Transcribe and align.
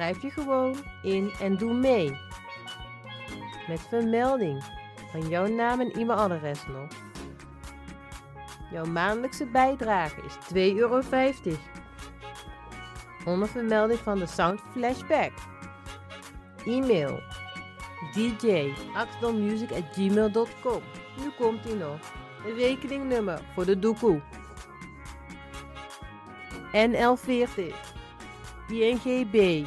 Schrijf 0.00 0.22
je 0.22 0.30
gewoon 0.30 0.76
in 1.02 1.32
en 1.40 1.56
doe 1.56 1.72
mee. 1.72 2.18
Met 3.68 3.80
vermelding 3.80 4.64
van 5.10 5.28
jouw 5.28 5.46
naam 5.46 5.80
en 5.80 5.90
e-mailadres 5.90 6.66
nog. 6.66 6.88
Jouw 8.70 8.84
maandelijkse 8.84 9.46
bijdrage 9.46 10.22
is 10.22 10.34
2,50 10.54 10.60
euro. 10.76 11.02
Onder 13.24 13.48
vermelding 13.48 13.98
van 13.98 14.18
de 14.18 14.26
Sound 14.26 14.60
Flashback. 14.72 15.32
E-mail 16.64 17.20
dj.axelmusic.gmail.com 18.14 20.82
Nu 21.16 21.30
komt 21.38 21.64
ie 21.64 21.74
nog. 21.74 21.98
Een 22.46 22.54
rekeningnummer 22.54 23.40
voor 23.54 23.64
de 23.64 23.78
doekoe. 23.78 24.20
NL40 26.72 27.74
INGB 28.68 29.66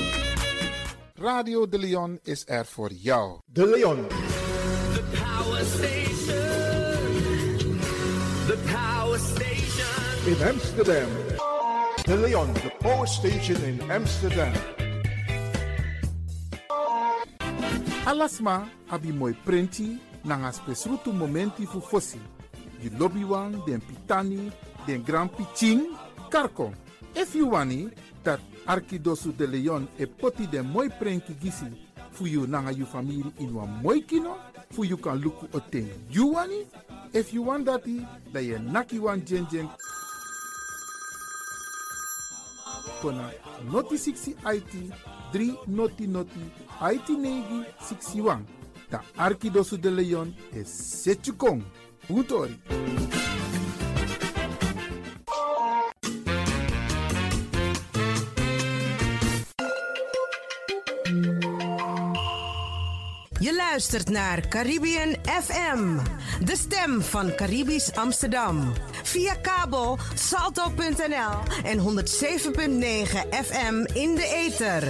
Radio 1.21 1.67
De 1.67 1.77
Leon 1.77 2.19
is 2.23 2.43
er 2.47 2.65
voor 2.65 2.91
jou. 2.91 3.39
De 3.45 3.67
Leon. 3.67 4.07
The 4.07 5.03
power 5.23 5.65
station. 5.65 6.37
The 8.47 8.57
power 8.71 9.19
station. 9.19 10.25
in 10.25 10.47
Amsterdam. 10.47 11.09
De 12.03 12.17
Leon, 12.17 12.53
the 12.53 12.71
power 12.79 13.07
station 13.07 13.63
in 13.63 13.91
Amsterdam. 13.91 14.51
Alasma 18.05 18.67
abi 18.87 19.11
moi 19.11 19.35
prenti 19.43 19.99
nanga 20.23 20.51
spesrutu 20.51 21.11
momenti 21.11 21.65
fu 21.65 21.79
fosi. 21.79 22.19
You 22.79 22.91
lobby 22.97 23.23
wan, 23.23 23.61
den 23.65 23.81
pitani, 23.81 24.51
den 24.85 25.03
grand 25.03 25.29
piching, 25.35 25.81
karko. 26.29 26.73
If 27.13 27.35
you 27.35 27.49
wani, 27.49 27.89
dat 28.23 28.39
Arkidosu 28.65 29.31
de 29.31 29.45
Leon 29.45 29.87
e 29.97 30.05
poti 30.05 30.47
de 30.47 30.61
moi 30.61 30.89
prenki 30.89 31.33
gisi 31.41 31.65
fu 32.11 32.27
yu 32.27 32.47
nanga 32.47 32.71
yu 32.71 32.85
famiri 32.85 33.31
in 33.39 33.53
wan 33.53 33.69
moi 33.81 34.01
kino 34.01 34.37
fu 34.71 34.83
yu 34.85 34.97
kan 34.97 35.15
luku 35.21 35.47
o 35.53 35.59
ten 35.59 35.87
yu 36.09 36.33
wani 36.33 36.65
if 37.13 37.33
yu 37.33 37.45
wan 37.45 37.63
dati 37.63 38.01
da 38.33 38.39
yu 38.39 38.59
naki 38.59 38.99
wan 38.99 39.21
gen 39.25 39.47
gen 39.51 39.67
kona 43.01 43.31
noti 43.71 43.95
60 43.95 44.35
IT 44.55 44.73
3 45.33 45.55
noti 45.67 46.07
noti 46.07 46.39
IT 46.93 47.09
9 47.09 47.65
61 47.89 48.39
ta 48.89 49.01
Arkidosu 49.17 49.77
de 49.77 49.89
Leon 49.89 50.33
e 50.53 50.63
setu 50.63 51.33
kong 51.33 51.61
Je 63.41 63.55
luistert 63.55 64.09
naar 64.09 64.47
Caribbean 64.47 65.15
FM, 65.23 65.97
de 66.45 66.55
stem 66.55 67.01
van 67.01 67.35
Caribisch 67.35 67.95
Amsterdam. 67.95 68.73
Via 69.03 69.35
kabel 69.35 69.97
salto.nl 70.15 71.63
en 71.63 71.79
107.9 71.79 71.83
FM 73.29 73.75
in 73.93 74.15
de 74.15 74.47
ether. 74.47 74.87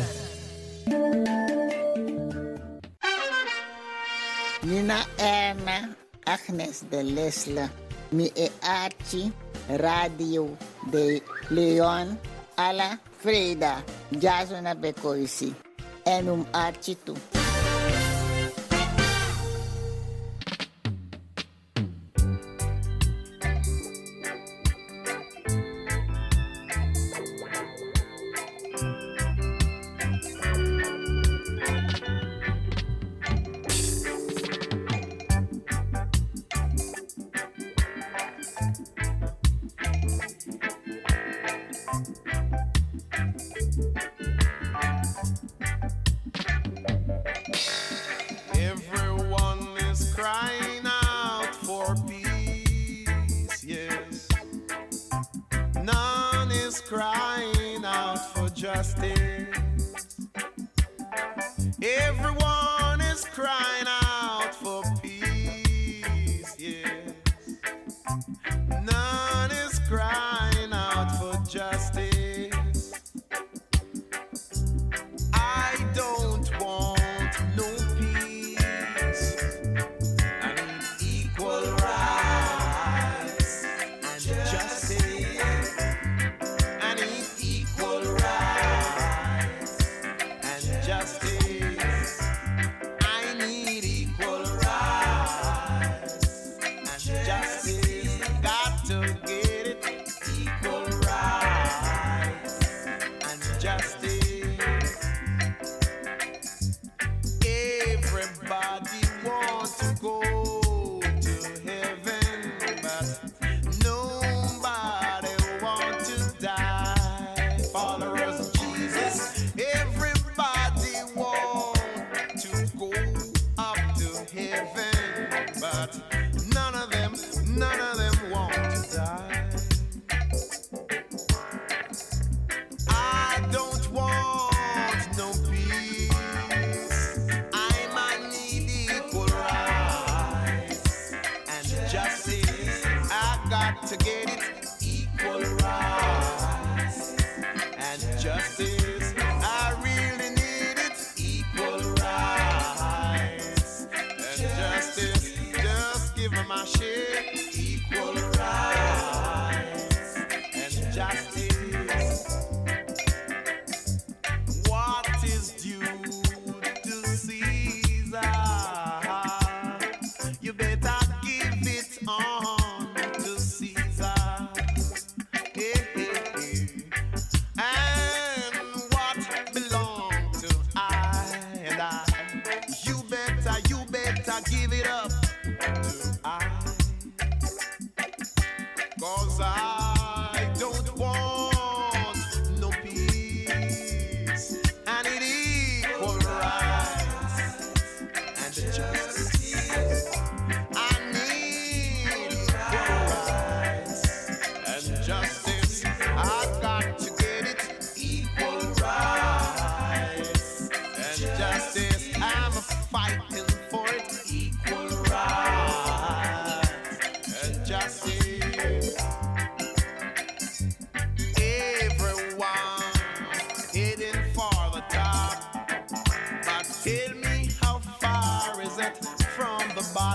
Nina 4.61 5.05
Erna, 5.17 5.89
Agnes 6.23 6.79
de 6.89 7.03
Lesle, 7.03 7.69
Mi 8.09 8.31
e 8.33 8.49
Archie, 8.59 9.31
Radio 9.67 10.57
de 10.89 11.21
Leon, 11.49 12.19
Ala 12.55 12.99
Freda, 13.17 13.83
Jasona 14.19 14.75
Bekoisi. 14.75 15.53
En 16.03 16.27
um 16.27 16.45
Archie 16.51 16.97
toe. 17.03 17.40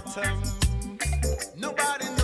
bottom. 0.06 0.40
Nobody 1.56 2.15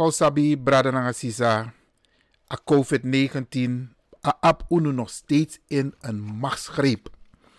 Lik 0.00 0.06
fau 0.06 0.16
sabi, 0.16 0.56
brada 0.56 0.90
nanga 0.90 1.12
sisa, 1.12 1.74
a 2.48 2.56
COVID-19, 2.56 3.92
a 4.24 4.32
ap 4.40 4.64
unu 4.72 4.92
nog 4.92 5.10
steeds 5.10 5.58
in 5.68 5.94
een 6.00 6.20
machtsgreep. 6.40 7.10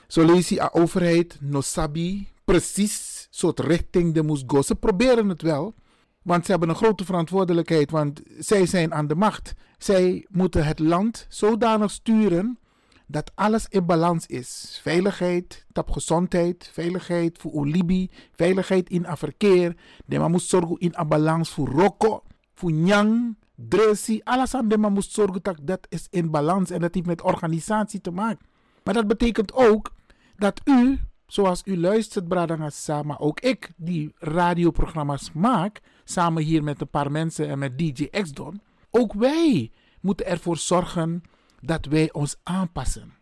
Zo 0.07 0.25
lees 0.25 0.59
a 0.59 0.69
overheid 0.73 1.37
no 1.41 1.61
sabi 1.61 2.27
precies 2.45 3.27
soort 3.29 3.59
richting 3.59 4.13
de 4.13 4.23
moest 4.23 4.43
go. 4.47 4.61
Ze 4.61 4.75
proberen 4.75 5.29
het 5.29 5.41
wel, 5.41 5.73
want 6.21 6.45
ze 6.45 6.51
hebben 6.51 6.69
een 6.69 6.75
grote 6.75 7.05
verantwoordelijkheid, 7.05 7.91
want 7.91 8.21
zij 8.39 8.65
zijn 8.65 8.93
aan 8.93 9.07
de 9.07 9.15
macht. 9.15 9.53
Zij 9.77 10.25
moeten 10.29 10.65
het 10.65 10.79
land 10.79 11.25
zodanig 11.29 11.91
sturen 11.91 12.59
dat 13.05 13.31
alles 13.35 13.65
in 13.69 13.85
balans 13.85 14.25
is. 14.25 14.79
Veiligheid, 14.81 15.65
tap 15.71 15.91
gezondheid, 15.91 16.69
veiligheid 16.73 17.37
voor 17.37 17.51
Olibi, 17.53 18.09
veiligheid 18.35 18.89
in 18.89 19.05
a 19.05 19.17
verkeer. 19.17 19.75
De 20.05 20.19
moet 20.19 20.41
zorgen 20.41 20.79
in 20.79 20.95
balans 21.07 21.49
voor 21.49 21.67
Roko, 21.67 22.23
voor. 22.61 24.21
Alles 24.23 24.55
aan 24.55 24.67
de 24.67 24.77
man 24.77 24.93
moet 24.93 25.05
zorgen 25.05 25.41
dat 25.41 25.57
dat 25.61 25.87
is 25.89 26.07
in 26.09 26.31
balans 26.31 26.69
en 26.69 26.79
dat 26.79 26.93
heeft 26.93 27.05
met 27.05 27.21
organisatie 27.21 28.01
te 28.01 28.11
maken. 28.11 28.45
Maar 28.83 28.93
dat 28.93 29.07
betekent 29.07 29.53
ook 29.53 29.91
dat 30.35 30.61
u, 30.63 30.99
zoals 31.25 31.61
u 31.65 31.77
luistert, 31.79 32.27
Bradangasa, 32.27 33.01
maar 33.01 33.19
ook 33.19 33.39
ik, 33.39 33.71
die 33.75 34.13
radioprogramma's 34.17 35.31
maak, 35.31 35.81
samen 36.03 36.43
hier 36.43 36.63
met 36.63 36.81
een 36.81 36.89
paar 36.89 37.11
mensen 37.11 37.47
en 37.47 37.59
met 37.59 37.77
DJ 37.77 38.07
X-Don, 38.21 38.61
ook 38.89 39.13
wij 39.13 39.71
moeten 40.01 40.25
ervoor 40.25 40.57
zorgen 40.57 41.21
dat 41.59 41.85
wij 41.85 42.13
ons 42.13 42.35
aanpassen. 42.43 43.13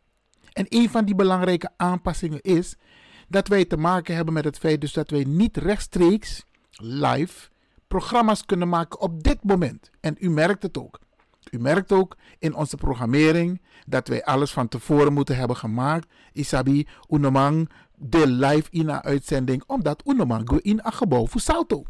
En 0.53 0.65
een 0.69 0.89
van 0.89 1.05
die 1.05 1.15
belangrijke 1.15 1.69
aanpassingen 1.77 2.41
is 2.41 2.75
dat 3.27 3.47
wij 3.47 3.65
te 3.65 3.77
maken 3.77 4.15
hebben 4.15 4.33
met 4.33 4.43
het 4.43 4.57
feit 4.57 4.81
dus 4.81 4.93
dat 4.93 5.09
wij 5.09 5.23
niet 5.23 5.57
rechtstreeks 5.57 6.45
live 6.71 7.49
programma's 7.89 8.45
kunnen 8.45 8.69
maken 8.69 8.99
op 8.99 9.23
dit 9.23 9.43
moment. 9.43 9.89
En 9.99 10.15
u 10.19 10.29
merkt 10.29 10.63
het 10.63 10.77
ook. 10.77 10.99
U 11.51 11.59
merkt 11.59 11.91
ook 11.91 12.17
in 12.39 12.55
onze 12.55 12.77
programmering 12.77 13.61
dat 13.87 14.07
wij 14.07 14.23
alles 14.23 14.51
van 14.51 14.67
tevoren 14.67 15.13
moeten 15.13 15.35
hebben 15.35 15.55
gemaakt. 15.57 16.07
Isabi, 16.33 16.87
unomang 17.09 17.69
de 17.95 18.27
live 18.27 18.67
in 18.69 18.89
een 18.89 19.01
uitzending, 19.01 19.63
omdat 19.67 20.01
unomang 20.05 20.49
we 20.49 20.61
in 20.61 20.79
een 20.83 20.93
gebouw 20.93 21.27
voor 21.27 21.41
Salto. 21.41 21.83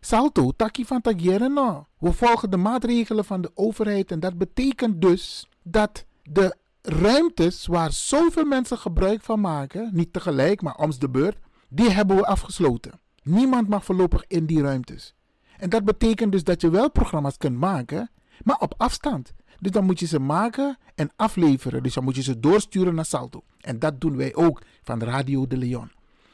Salto, 0.00 0.52
taki 0.56 0.84
van 0.84 1.00
tagieren 1.00 1.52
no. 1.52 1.86
We 1.98 2.12
volgen 2.12 2.50
de 2.50 2.56
maatregelen 2.56 3.24
van 3.24 3.40
de 3.40 3.50
overheid 3.54 4.10
en 4.10 4.20
dat 4.20 4.38
betekent 4.38 5.00
dus 5.00 5.48
dat 5.62 6.04
de 6.22 6.56
ruimtes 6.82 7.66
waar 7.66 7.92
zoveel 7.92 8.44
mensen 8.44 8.78
gebruik 8.78 9.22
van 9.22 9.40
maken, 9.40 9.90
niet 9.92 10.12
tegelijk, 10.12 10.62
maar 10.62 10.74
om 10.74 10.90
de 10.98 11.08
beurt, 11.08 11.38
die 11.68 11.90
hebben 11.90 12.16
we 12.16 12.26
afgesloten. 12.26 13.00
Niemand 13.22 13.68
mag 13.68 13.84
voorlopig 13.84 14.24
in 14.26 14.46
die 14.46 14.62
ruimtes. 14.62 15.15
En 15.58 15.70
dat 15.70 15.84
betekent 15.84 16.32
dus 16.32 16.44
dat 16.44 16.60
je 16.60 16.70
wel 16.70 16.90
programma's 16.90 17.36
kunt 17.36 17.58
maken, 17.58 18.10
maar 18.42 18.58
op 18.58 18.74
afstand. 18.76 19.34
Dus 19.60 19.70
dan 19.70 19.84
moet 19.84 20.00
je 20.00 20.06
ze 20.06 20.18
maken 20.18 20.78
en 20.94 21.10
afleveren. 21.16 21.82
Dus 21.82 21.94
dan 21.94 22.04
moet 22.04 22.16
je 22.16 22.22
ze 22.22 22.40
doorsturen 22.40 22.94
naar 22.94 23.04
Salto. 23.04 23.44
En 23.60 23.78
dat 23.78 24.00
doen 24.00 24.16
wij 24.16 24.34
ook 24.34 24.62
van 24.82 25.02
Radio 25.02 25.46
de 25.46 25.56
Leon. 25.56 25.90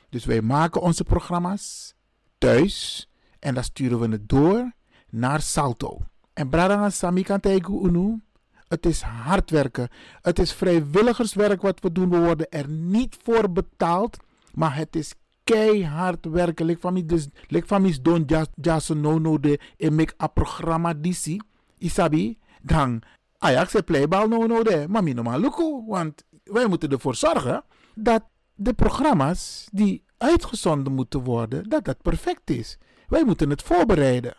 Dus 0.08 0.24
wij 0.24 0.42
maken 0.42 0.80
onze 0.80 1.04
programma's 1.04 1.94
thuis 2.38 3.08
en 3.38 3.54
dan 3.54 3.64
sturen 3.64 4.00
we 4.00 4.08
het 4.08 4.28
door 4.28 4.72
naar 5.10 5.40
Salto. 5.40 5.98
En 6.32 6.48
Bradanga 6.48 6.90
Sami 6.90 7.22
kan 7.22 7.40
Unu, 7.82 8.20
het 8.68 8.86
is 8.86 9.00
hard 9.00 9.50
werken. 9.50 9.88
Het 10.20 10.38
is 10.38 10.52
vrijwilligerswerk 10.52 11.62
wat 11.62 11.80
we 11.80 11.92
doen. 11.92 12.10
We 12.10 12.18
worden 12.18 12.48
er 12.50 12.68
niet 12.68 13.16
voor 13.22 13.52
betaald, 13.52 14.16
maar 14.54 14.76
het 14.76 14.96
is 14.96 15.14
keihard 15.44 16.26
werken. 16.26 16.66
Lek 16.66 16.80
van 16.80 17.06
dus, 17.06 17.28
lek 17.48 17.66
van 17.66 17.94
don 18.02 18.24
just 18.56 18.94
no 18.94 19.18
no 19.18 19.40
de 19.40 19.60
en 19.76 19.94
make 19.94 20.14
a 20.22 20.26
programma. 20.26 20.94
Isabi, 21.78 22.38
dan 22.62 23.02
Ajax 23.38 23.72
het 23.72 23.84
playbal 23.84 24.28
no 24.28 24.46
no 24.46 24.62
de, 24.62 24.86
maar 24.88 25.02
mi 25.02 25.12
normaal 25.12 25.84
want 25.86 26.24
wij 26.44 26.66
moeten 26.66 26.90
ervoor 26.90 27.14
zorgen 27.14 27.64
dat 27.94 28.22
de 28.54 28.72
programma's 28.72 29.68
die 29.72 30.04
uitgezonden 30.18 30.92
moeten 30.92 31.20
worden, 31.20 31.68
dat 31.68 31.84
dat 31.84 32.02
perfect 32.02 32.50
is. 32.50 32.78
Wij 33.08 33.24
moeten 33.24 33.50
het 33.50 33.62
voorbereiden. 33.62 34.34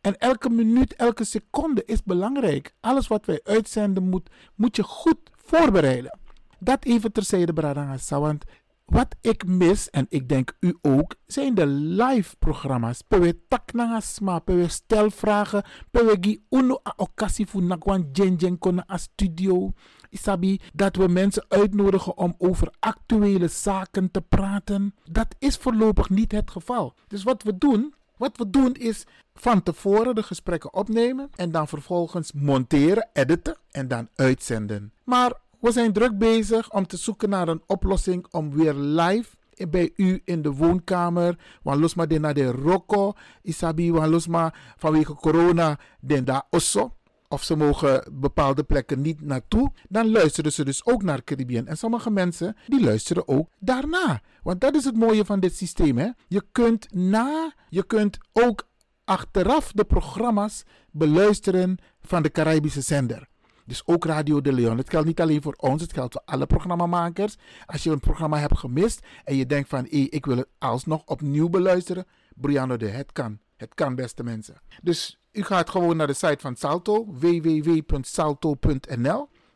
En 0.00 0.18
elke 0.18 0.50
minuut, 0.50 0.94
elke 0.94 1.24
seconde 1.24 1.82
is 1.84 2.02
belangrijk. 2.02 2.74
Alles 2.80 3.06
wat 3.06 3.26
wij 3.26 3.40
uitzenden 3.42 4.08
moet, 4.08 4.30
moet 4.54 4.76
je 4.76 4.82
goed 4.82 5.18
voorbereiden. 5.32 6.18
Dat 6.58 6.84
even 6.84 7.12
terzijde, 7.12 7.52
Bradangasa. 7.52 8.20
Want 8.20 8.44
wat 8.84 9.14
ik 9.20 9.46
mis, 9.46 9.90
en 9.90 10.06
ik 10.08 10.28
denk 10.28 10.56
u 10.60 10.76
ook, 10.82 11.14
zijn 11.26 11.54
de 11.54 11.66
live 11.66 12.36
programma's. 12.36 13.02
Pewe 13.02 13.38
taknangasma, 13.48 14.38
pewe 14.38 14.68
stelvragen, 14.68 15.64
pewe 15.90 16.16
gi 16.20 16.44
uno 16.50 16.80
a 17.00 17.08
nakwan 17.52 18.08
jen 18.12 18.58
kona 18.58 18.84
a 18.90 18.96
studio. 18.96 19.72
Isabi, 20.10 20.60
dat 20.72 20.96
we 20.96 21.08
mensen 21.08 21.44
uitnodigen 21.48 22.16
om 22.16 22.34
over 22.38 22.72
actuele 22.80 23.48
zaken 23.48 24.10
te 24.10 24.20
praten. 24.20 24.94
Dat 25.10 25.34
is 25.38 25.56
voorlopig 25.56 26.10
niet 26.10 26.32
het 26.32 26.50
geval. 26.50 26.94
Dus 27.06 27.22
wat 27.22 27.42
we 27.42 27.58
doen, 27.58 27.94
wat 28.16 28.36
we 28.36 28.50
doen 28.50 28.74
is 28.74 29.04
van 29.34 29.62
tevoren 29.62 30.14
de 30.14 30.22
gesprekken 30.22 30.74
opnemen 30.74 31.30
en 31.34 31.50
dan 31.50 31.68
vervolgens 31.68 32.32
monteren, 32.32 33.08
editen 33.12 33.56
en 33.70 33.88
dan 33.88 34.08
uitzenden. 34.14 34.92
Maar 35.04 35.32
we 35.64 35.72
zijn 35.72 35.92
druk 35.92 36.18
bezig 36.18 36.72
om 36.72 36.86
te 36.86 36.96
zoeken 36.96 37.28
naar 37.28 37.48
een 37.48 37.62
oplossing 37.66 38.26
om 38.30 38.54
weer 38.54 38.74
live 38.74 39.36
bij 39.68 39.92
u 39.96 40.22
in 40.24 40.42
de 40.42 40.52
woonkamer. 40.52 41.38
Want 41.62 41.80
los 41.80 41.94
maar 41.94 42.20
naar 42.20 42.34
de 42.34 42.50
Rocco, 42.50 43.12
Isabi, 43.42 43.92
want 43.92 44.10
los 44.10 44.26
maar 44.26 44.74
vanwege 44.76 45.14
corona 45.14 45.78
den 46.00 46.24
daar 46.24 46.42
osso. 46.50 46.96
Of 47.28 47.42
ze 47.42 47.56
mogen 47.56 48.04
bepaalde 48.12 48.62
plekken 48.62 49.00
niet 49.00 49.20
naartoe. 49.20 49.72
Dan 49.88 50.10
luisteren 50.10 50.52
ze 50.52 50.64
dus 50.64 50.86
ook 50.86 51.02
naar 51.02 51.24
Caribbean. 51.24 51.66
En 51.66 51.76
sommige 51.76 52.10
mensen 52.10 52.56
die 52.66 52.84
luisteren 52.84 53.28
ook 53.28 53.48
daarna. 53.58 54.20
Want 54.42 54.60
dat 54.60 54.74
is 54.74 54.84
het 54.84 54.96
mooie 54.96 55.24
van 55.24 55.40
dit 55.40 55.56
systeem. 55.56 55.98
Hè? 55.98 56.08
Je 56.28 56.42
kunt 56.52 56.94
na, 56.94 57.52
je 57.68 57.86
kunt 57.86 58.18
ook 58.32 58.68
achteraf 59.04 59.72
de 59.72 59.84
programma's 59.84 60.62
beluisteren 60.90 61.76
van 62.02 62.22
de 62.22 62.30
Caribische 62.30 62.80
zender. 62.80 63.32
Dus 63.64 63.86
ook 63.86 64.04
Radio 64.04 64.40
de 64.40 64.52
Leon. 64.52 64.78
Het 64.78 64.90
geldt 64.90 65.06
niet 65.06 65.20
alleen 65.20 65.42
voor 65.42 65.54
ons, 65.56 65.82
het 65.82 65.92
geldt 65.92 66.12
voor 66.12 66.22
alle 66.24 66.46
programmamakers. 66.46 67.36
Als 67.66 67.82
je 67.82 67.90
een 67.90 68.00
programma 68.00 68.38
hebt 68.38 68.58
gemist 68.58 69.06
en 69.24 69.36
je 69.36 69.46
denkt 69.46 69.68
van 69.68 69.86
hey, 69.90 70.00
ik 70.00 70.26
wil 70.26 70.36
het 70.36 70.48
alsnog 70.58 71.02
opnieuw 71.04 71.48
beluisteren. 71.48 72.06
Brianna 72.34 72.76
de, 72.76 72.88
het 72.88 73.12
kan. 73.12 73.38
Het 73.56 73.74
kan, 73.74 73.94
beste 73.94 74.24
mensen. 74.24 74.54
Dus 74.82 75.18
u 75.32 75.42
gaat 75.42 75.70
gewoon 75.70 75.96
naar 75.96 76.06
de 76.06 76.12
site 76.12 76.38
van 76.38 76.56
Salto, 76.56 77.06
www.salto.nl. 77.18 78.48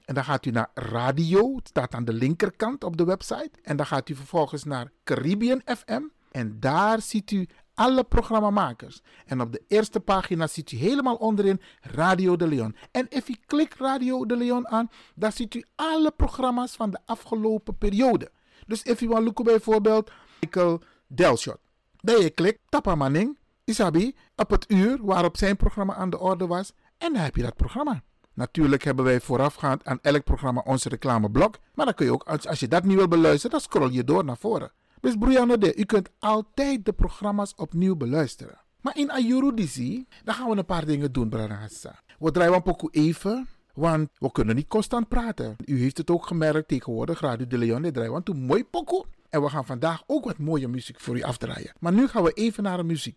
En 0.05 0.15
dan 0.15 0.25
gaat 0.25 0.47
u 0.47 0.51
naar 0.51 0.71
radio, 0.75 1.57
het 1.57 1.69
staat 1.69 1.95
aan 1.95 2.05
de 2.05 2.13
linkerkant 2.13 2.85
op 2.85 2.97
de 2.97 3.05
website. 3.05 3.51
En 3.63 3.77
dan 3.77 3.87
gaat 3.87 4.09
u 4.09 4.15
vervolgens 4.15 4.65
naar 4.65 4.93
Caribbean 5.05 5.63
FM. 5.65 6.03
En 6.31 6.61
daar 6.61 7.01
ziet 7.01 7.31
u 7.31 7.49
alle 7.79 8.05
programmamakers. 8.05 9.01
En 9.27 9.41
op 9.41 9.53
de 9.53 9.63
eerste 9.69 10.01
pagina 10.01 10.47
ziet 10.47 10.73
u 10.73 10.77
helemaal 10.77 11.15
onderin 11.15 11.61
Radio 11.81 12.37
de 12.37 12.49
Leon. 12.49 12.77
En 12.91 13.09
als 13.09 13.29
u 13.29 13.37
klikt 13.47 13.79
Radio 13.79 14.27
de 14.27 14.37
Leon 14.37 14.69
aan, 14.69 14.91
dan 15.15 15.33
ziet 15.33 15.55
u 15.55 15.65
alle 15.75 16.11
programma's 16.11 16.77
van 16.77 16.91
de 16.91 16.99
afgelopen 17.07 17.79
periode. 17.79 18.31
Dus 18.67 18.87
als 18.87 19.03
u 19.03 19.09
wil 19.09 19.23
loeken 19.23 19.45
bijvoorbeeld 19.45 20.11
Michael 20.41 20.83
Delshot. 21.07 21.59
Dan 22.01 22.23
je 22.23 22.31
klikt, 22.31 22.59
Tapa 22.69 22.95
Manning, 22.95 23.39
Isabi, 23.65 24.15
op 24.37 24.51
het 24.51 24.71
uur 24.71 24.99
waarop 25.03 25.37
zijn 25.37 25.57
programma 25.57 25.95
aan 25.95 26.11
de 26.11 26.19
orde 26.19 26.47
was. 26.47 26.73
En 26.99 27.13
dan 27.13 27.23
heb 27.23 27.37
je 27.37 27.43
dat 27.43 27.57
programma. 27.57 28.03
Natuurlijk 28.35 28.85
hebben 28.85 29.05
wij 29.05 29.21
voorafgaand 29.21 29.85
aan 29.85 29.99
elk 30.03 30.25
programma 30.25 30.63
onze 30.65 30.89
reclameblok. 30.89 31.59
Maar 31.75 31.87
dan 31.87 31.95
kun 31.95 32.07
je 32.07 32.13
ook, 32.13 32.25
als 32.25 32.61
je 32.61 32.69
dat 32.69 32.85
niet 32.85 32.97
wil 32.97 33.09
beluisteren, 33.09 33.51
dan 33.51 33.61
scroll 33.61 33.91
je 33.91 34.05
door 34.05 34.25
naar 34.25 34.37
voren. 34.37 34.73
Dus 35.01 35.15
de, 35.59 35.75
u 35.77 35.85
kunt 35.85 36.11
altijd 36.19 36.85
de 36.85 36.93
programma's 36.93 37.53
opnieuw 37.57 37.97
beluisteren. 37.97 38.59
Maar 38.81 38.97
in 38.97 39.11
Ayurudisi, 39.11 40.07
dan 40.25 40.35
gaan 40.35 40.51
we 40.51 40.57
een 40.57 40.65
paar 40.65 40.85
dingen 40.85 41.13
doen, 41.13 41.29
Branagasa. 41.29 42.01
We 42.19 42.31
draaien 42.31 42.55
een 42.55 42.63
pokoe 42.63 42.91
even, 42.91 43.49
want 43.75 44.09
we 44.19 44.33
kunnen 44.33 44.55
niet 44.55 44.69
constant 44.69 45.09
praten. 45.09 45.57
U 45.65 45.81
heeft 45.81 45.99
het 45.99 46.11
ook 46.11 46.27
gemerkt 46.27 46.69
tegenwoordig, 46.69 47.21
Radio 47.21 47.47
de 47.47 47.59
Leon, 47.59 47.83
die 47.83 47.93
draaien 47.93 48.13
want 48.13 48.29
een 48.29 48.43
mooi 48.43 48.65
pokoe. 48.65 49.05
En 49.31 49.43
we 49.43 49.49
gaan 49.49 49.67
vandaag 49.67 50.03
ook 50.07 50.25
wat 50.25 50.39
mooie 50.39 50.69
muziek 50.69 51.01
voor 51.01 51.17
u 51.17 51.23
afdraaien. 51.23 51.73
Maar 51.81 51.93
nu 51.93 52.09
gaan 52.09 52.23
we 52.23 52.33
even 52.33 52.63
naar 52.63 52.77
de 52.77 52.85
muziek. 52.85 53.17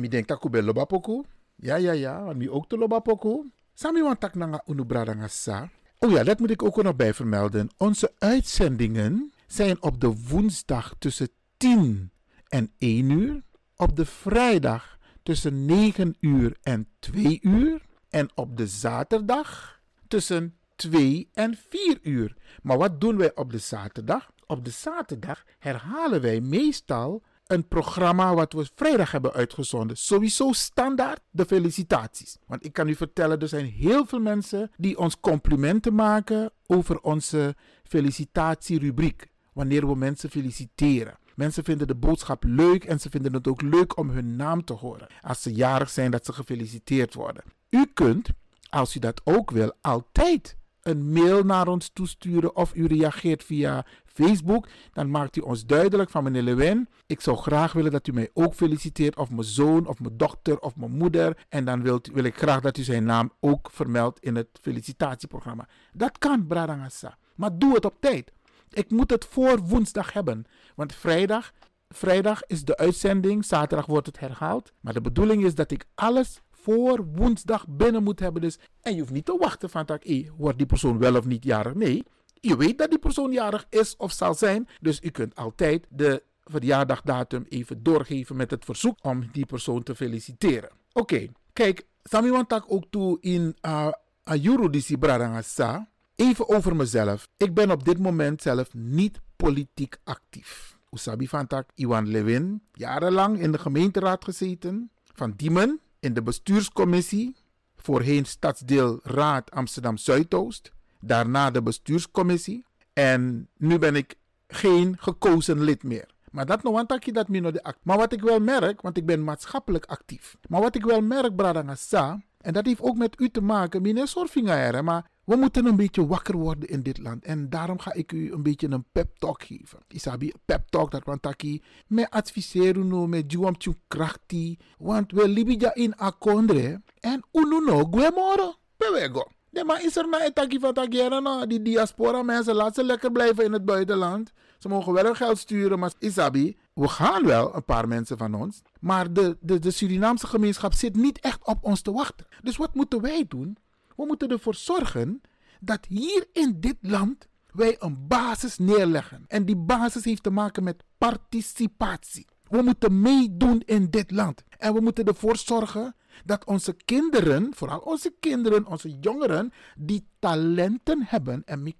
Mi 0.00 0.08
denk 0.08 0.28
dat 0.28 0.44
ik 0.44 0.62
loba 0.62 0.84
poku. 0.84 1.22
Ja, 1.56 1.76
ja, 1.76 1.92
ja. 1.92 2.24
Want 2.24 2.36
mi 2.36 2.50
ook 2.50 2.68
te 2.68 2.76
loba 2.76 2.98
poku. 2.98 3.50
Sami 3.74 4.02
want 4.02 4.20
tak 4.20 4.34
nanga 4.34 4.62
unubrada 4.66 5.28
sa. 5.28 5.70
Oh 5.98 6.10
ja, 6.10 6.24
dat 6.24 6.38
moet 6.38 6.50
ik 6.50 6.62
ook 6.62 6.82
nog 6.82 6.96
bij 6.96 7.14
vermelden. 7.14 7.68
Onze 7.76 8.12
uitzendingen 8.18 9.32
zijn 9.46 9.82
op 9.82 10.00
de 10.00 10.14
woensdag 10.28 10.94
tussen 10.98 11.28
10 11.56 12.10
en 12.48 12.72
1 12.78 13.10
uur. 13.10 13.42
Op 13.76 13.96
de 13.96 14.06
vrijdag 14.06 14.98
tussen 15.22 15.64
9 15.64 16.16
uur 16.20 16.56
en 16.62 16.88
2 16.98 17.38
uur. 17.42 17.86
En 18.08 18.28
op 18.34 18.56
de 18.56 18.66
zaterdag 18.66 19.80
tussen 20.08 20.56
2 20.76 21.28
en 21.32 21.58
4 21.68 21.98
uur. 22.02 22.36
Maar 22.62 22.78
wat 22.78 23.00
doen 23.00 23.16
wij 23.16 23.34
op 23.34 23.52
de 23.52 23.58
zaterdag? 23.58 24.30
Op 24.46 24.64
de 24.64 24.70
zaterdag 24.70 25.44
herhalen 25.58 26.20
wij 26.20 26.40
meestal 26.40 27.22
een 27.50 27.68
programma 27.68 28.34
wat 28.34 28.52
we 28.52 28.70
vrijdag 28.74 29.10
hebben 29.10 29.32
uitgezonden. 29.32 29.96
Sowieso 29.96 30.52
standaard 30.52 31.20
de 31.30 31.44
felicitaties. 31.44 32.36
Want 32.46 32.64
ik 32.64 32.72
kan 32.72 32.88
u 32.88 32.94
vertellen, 32.94 33.40
er 33.40 33.48
zijn 33.48 33.64
heel 33.64 34.06
veel 34.06 34.20
mensen 34.20 34.70
die 34.76 34.98
ons 34.98 35.20
complimenten 35.20 35.94
maken 35.94 36.52
over 36.66 37.00
onze 37.00 37.54
felicitatierubriek. 37.84 39.26
Wanneer 39.52 39.86
we 39.88 39.94
mensen 39.96 40.30
feliciteren. 40.30 41.18
Mensen 41.34 41.64
vinden 41.64 41.86
de 41.86 41.94
boodschap 41.94 42.44
leuk 42.44 42.84
en 42.84 43.00
ze 43.00 43.10
vinden 43.10 43.32
het 43.32 43.48
ook 43.48 43.62
leuk 43.62 43.96
om 43.96 44.10
hun 44.10 44.36
naam 44.36 44.64
te 44.64 44.72
horen. 44.72 45.06
Als 45.20 45.42
ze 45.42 45.54
jarig 45.54 45.90
zijn, 45.90 46.10
dat 46.10 46.24
ze 46.24 46.32
gefeliciteerd 46.32 47.14
worden. 47.14 47.42
U 47.70 47.86
kunt, 47.94 48.28
als 48.68 48.94
u 48.94 48.98
dat 48.98 49.20
ook 49.24 49.50
wil, 49.50 49.72
altijd 49.80 50.56
een 50.82 51.12
mail 51.12 51.42
naar 51.44 51.68
ons 51.68 51.90
toesturen 51.92 52.56
of 52.56 52.74
u 52.74 52.86
reageert 52.86 53.44
via 53.44 53.86
Facebook. 54.12 54.68
Dan 54.92 55.10
maakt 55.10 55.36
u 55.36 55.40
ons 55.40 55.66
duidelijk 55.66 56.10
van 56.10 56.24
meneer 56.24 56.42
Lewin. 56.42 56.88
Ik 57.06 57.20
zou 57.20 57.36
graag 57.36 57.72
willen 57.72 57.90
dat 57.90 58.06
u 58.06 58.12
mij 58.12 58.30
ook 58.34 58.54
feliciteert. 58.54 59.16
Of 59.16 59.30
mijn 59.30 59.44
zoon, 59.44 59.86
of 59.86 60.00
mijn 60.00 60.16
dochter, 60.16 60.58
of 60.58 60.76
mijn 60.76 60.92
moeder. 60.92 61.36
En 61.48 61.64
dan 61.64 61.82
wil 61.82 62.24
ik 62.24 62.36
graag 62.36 62.60
dat 62.60 62.78
u 62.78 62.82
zijn 62.82 63.04
naam 63.04 63.32
ook 63.40 63.70
vermeldt 63.72 64.20
in 64.20 64.36
het 64.36 64.48
felicitatieprogramma. 64.60 65.68
Dat 65.92 66.18
kan, 66.18 66.46
Bradangasa. 66.46 67.18
Maar 67.34 67.58
doe 67.58 67.74
het 67.74 67.84
op 67.84 67.96
tijd. 68.00 68.32
Ik 68.70 68.90
moet 68.90 69.10
het 69.10 69.24
voor 69.24 69.58
woensdag 69.58 70.12
hebben. 70.12 70.44
Want 70.74 70.94
vrijdag, 70.94 71.52
vrijdag 71.88 72.42
is 72.46 72.64
de 72.64 72.76
uitzending. 72.76 73.44
Zaterdag 73.44 73.86
wordt 73.86 74.06
het 74.06 74.18
herhaald. 74.18 74.72
Maar 74.80 74.92
de 74.92 75.00
bedoeling 75.00 75.44
is 75.44 75.54
dat 75.54 75.70
ik 75.70 75.84
alles 75.94 76.40
voor 76.50 77.06
woensdag 77.14 77.68
binnen 77.68 78.02
moet 78.02 78.20
hebben. 78.20 78.42
Dus, 78.42 78.58
en 78.80 78.94
je 78.94 79.00
hoeft 79.00 79.12
niet 79.12 79.24
te 79.24 79.36
wachten 79.38 79.70
van, 79.70 79.84
tak, 79.84 80.04
hey, 80.04 80.30
wordt 80.36 80.58
die 80.58 80.66
persoon 80.66 80.98
wel 80.98 81.16
of 81.16 81.24
niet 81.24 81.44
jarig? 81.44 81.74
Nee, 81.74 82.04
je 82.40 82.56
weet 82.56 82.78
dat 82.78 82.90
die 82.90 82.98
persoon 82.98 83.32
jarig 83.32 83.66
is 83.68 83.96
of 83.96 84.12
zal 84.12 84.34
zijn. 84.34 84.68
Dus 84.80 85.00
u 85.02 85.10
kunt 85.10 85.34
altijd 85.34 85.86
de 85.88 86.22
verjaardagdatum 86.44 87.46
even 87.48 87.82
doorgeven 87.82 88.36
met 88.36 88.50
het 88.50 88.64
verzoek 88.64 88.96
om 89.02 89.28
die 89.32 89.46
persoon 89.46 89.82
te 89.82 89.94
feliciteren. 89.94 90.70
Oké, 90.92 91.26
kijk, 91.52 91.86
Sami 92.02 92.30
want 92.30 92.68
ook 92.68 92.84
toe 92.90 93.18
in 93.20 93.56
uh, 93.62 93.88
Ayuru 94.24 94.70
Disi 94.70 94.98
Bradangasa. 94.98 95.88
Even 96.16 96.48
over 96.48 96.76
mezelf. 96.76 97.28
Ik 97.36 97.54
ben 97.54 97.70
op 97.70 97.84
dit 97.84 97.98
moment 97.98 98.42
zelf 98.42 98.74
niet 98.74 99.20
politiek 99.36 99.98
actief. 100.04 100.78
Usabi 100.90 101.28
van 101.28 101.46
tak 101.46 101.70
Iwan 101.74 102.08
Lewin, 102.08 102.62
jarenlang 102.72 103.40
in 103.40 103.52
de 103.52 103.58
gemeenteraad 103.58 104.24
gezeten. 104.24 104.90
Van 105.04 105.32
Diemen, 105.36 105.80
in 106.00 106.14
de 106.14 106.22
bestuurscommissie. 106.22 107.36
Voorheen 107.76 108.24
stadsdeel 108.24 109.00
Raad 109.02 109.50
Amsterdam 109.50 109.96
Zuidoost. 109.96 110.72
Daarna 111.00 111.50
de 111.50 111.62
bestuurscommissie. 111.62 112.64
En 112.92 113.48
nu 113.56 113.78
ben 113.78 113.96
ik 113.96 114.14
geen 114.48 114.96
gekozen 114.98 115.62
lid 115.62 115.82
meer. 115.82 116.08
Maar 116.30 116.46
dat 116.46 116.62
want 116.62 117.04
je 117.04 117.12
dat 117.12 117.28
minder 117.28 117.52
de. 117.52 117.74
Maar 117.82 117.96
wat 117.96 118.12
ik 118.12 118.20
wel 118.20 118.40
merk, 118.40 118.80
want 118.80 118.96
ik 118.96 119.06
ben 119.06 119.24
maatschappelijk 119.24 119.84
actief. 119.84 120.36
Maar 120.48 120.60
wat 120.60 120.74
ik 120.74 120.84
wel 120.84 121.00
merk, 121.00 121.36
Bradangasa, 121.36 122.22
en 122.40 122.52
dat 122.52 122.66
heeft 122.66 122.80
ook 122.80 122.96
met 122.96 123.20
u 123.20 123.28
te 123.28 123.40
maken, 123.40 123.82
meneer 123.82 124.08
Sorfinga, 124.08 124.82
maar 124.82 125.10
we 125.24 125.36
moeten 125.36 125.66
een 125.66 125.76
beetje 125.76 126.06
wakker 126.06 126.36
worden 126.36 126.68
in 126.68 126.82
dit 126.82 126.98
land. 126.98 127.24
En 127.24 127.50
daarom 127.50 127.78
ga 127.78 127.92
ik 127.92 128.12
u 128.12 128.32
een 128.32 128.42
beetje 128.42 128.70
een 128.70 128.84
pep 128.92 129.18
talk 129.18 129.42
geven. 129.42 129.78
Isabi, 129.88 130.32
pep 130.44 130.68
talk 130.68 130.90
dat 130.90 131.04
want 131.04 131.22
taki 131.22 131.62
me 131.86 132.10
adviseren 132.10 132.88
no 132.88 133.06
me 133.06 133.24
juam 133.26 133.54
krachti. 133.88 134.58
Want 134.78 135.12
we 135.12 135.28
libija 135.28 135.74
in 135.74 135.96
akondre. 135.96 136.80
En 137.00 137.24
unu 137.32 137.64
no 137.64 137.84
guemoro. 137.90 138.54
Bewego. 138.76 139.28
Nee, 139.50 139.64
maar 139.64 139.84
is 139.84 139.96
er 139.96 140.08
nou 140.08 140.24
een 140.24 140.32
takkie 140.32 140.60
van 140.60 141.22
nou? 141.22 141.46
Die 141.46 141.62
diaspora 141.62 142.22
mensen, 142.22 142.54
laat 142.54 142.74
ze 142.74 142.84
lekker 142.84 143.12
blijven 143.12 143.44
in 143.44 143.52
het 143.52 143.64
buitenland. 143.64 144.32
Ze 144.58 144.68
mogen 144.68 144.92
wel 144.92 145.04
hun 145.04 145.16
geld 145.16 145.38
sturen, 145.38 145.78
maar 145.78 145.92
Isabi, 145.98 146.56
we 146.74 146.88
gaan 146.88 147.26
wel, 147.26 147.54
een 147.54 147.64
paar 147.64 147.88
mensen 147.88 148.18
van 148.18 148.34
ons. 148.34 148.62
Maar 148.80 149.12
de, 149.12 149.36
de, 149.40 149.58
de 149.58 149.70
Surinaamse 149.70 150.26
gemeenschap 150.26 150.72
zit 150.72 150.96
niet 150.96 151.20
echt 151.20 151.46
op 151.46 151.58
ons 151.64 151.82
te 151.82 151.92
wachten. 151.92 152.26
Dus 152.42 152.56
wat 152.56 152.74
moeten 152.74 153.00
wij 153.00 153.24
doen? 153.28 153.56
We 153.96 154.04
moeten 154.06 154.28
ervoor 154.28 154.54
zorgen 154.54 155.20
dat 155.60 155.86
hier 155.88 156.26
in 156.32 156.56
dit 156.60 156.76
land 156.80 157.28
wij 157.52 157.76
een 157.78 158.06
basis 158.06 158.58
neerleggen. 158.58 159.24
En 159.26 159.44
die 159.44 159.56
basis 159.56 160.04
heeft 160.04 160.22
te 160.22 160.30
maken 160.30 160.64
met 160.64 160.82
participatie. 160.98 162.26
We 162.48 162.62
moeten 162.62 163.00
meedoen 163.00 163.62
in 163.64 163.90
dit 163.90 164.10
land. 164.10 164.42
En 164.58 164.74
we 164.74 164.80
moeten 164.80 165.04
ervoor 165.04 165.36
zorgen 165.36 165.94
dat 166.24 166.44
onze 166.44 166.72
kinderen, 166.72 167.50
vooral 167.54 167.78
onze 167.78 168.14
kinderen, 168.20 168.66
onze 168.66 168.98
jongeren, 169.00 169.52
die 169.76 170.06
talenten 170.18 171.04
hebben. 171.06 171.42
En 171.44 171.74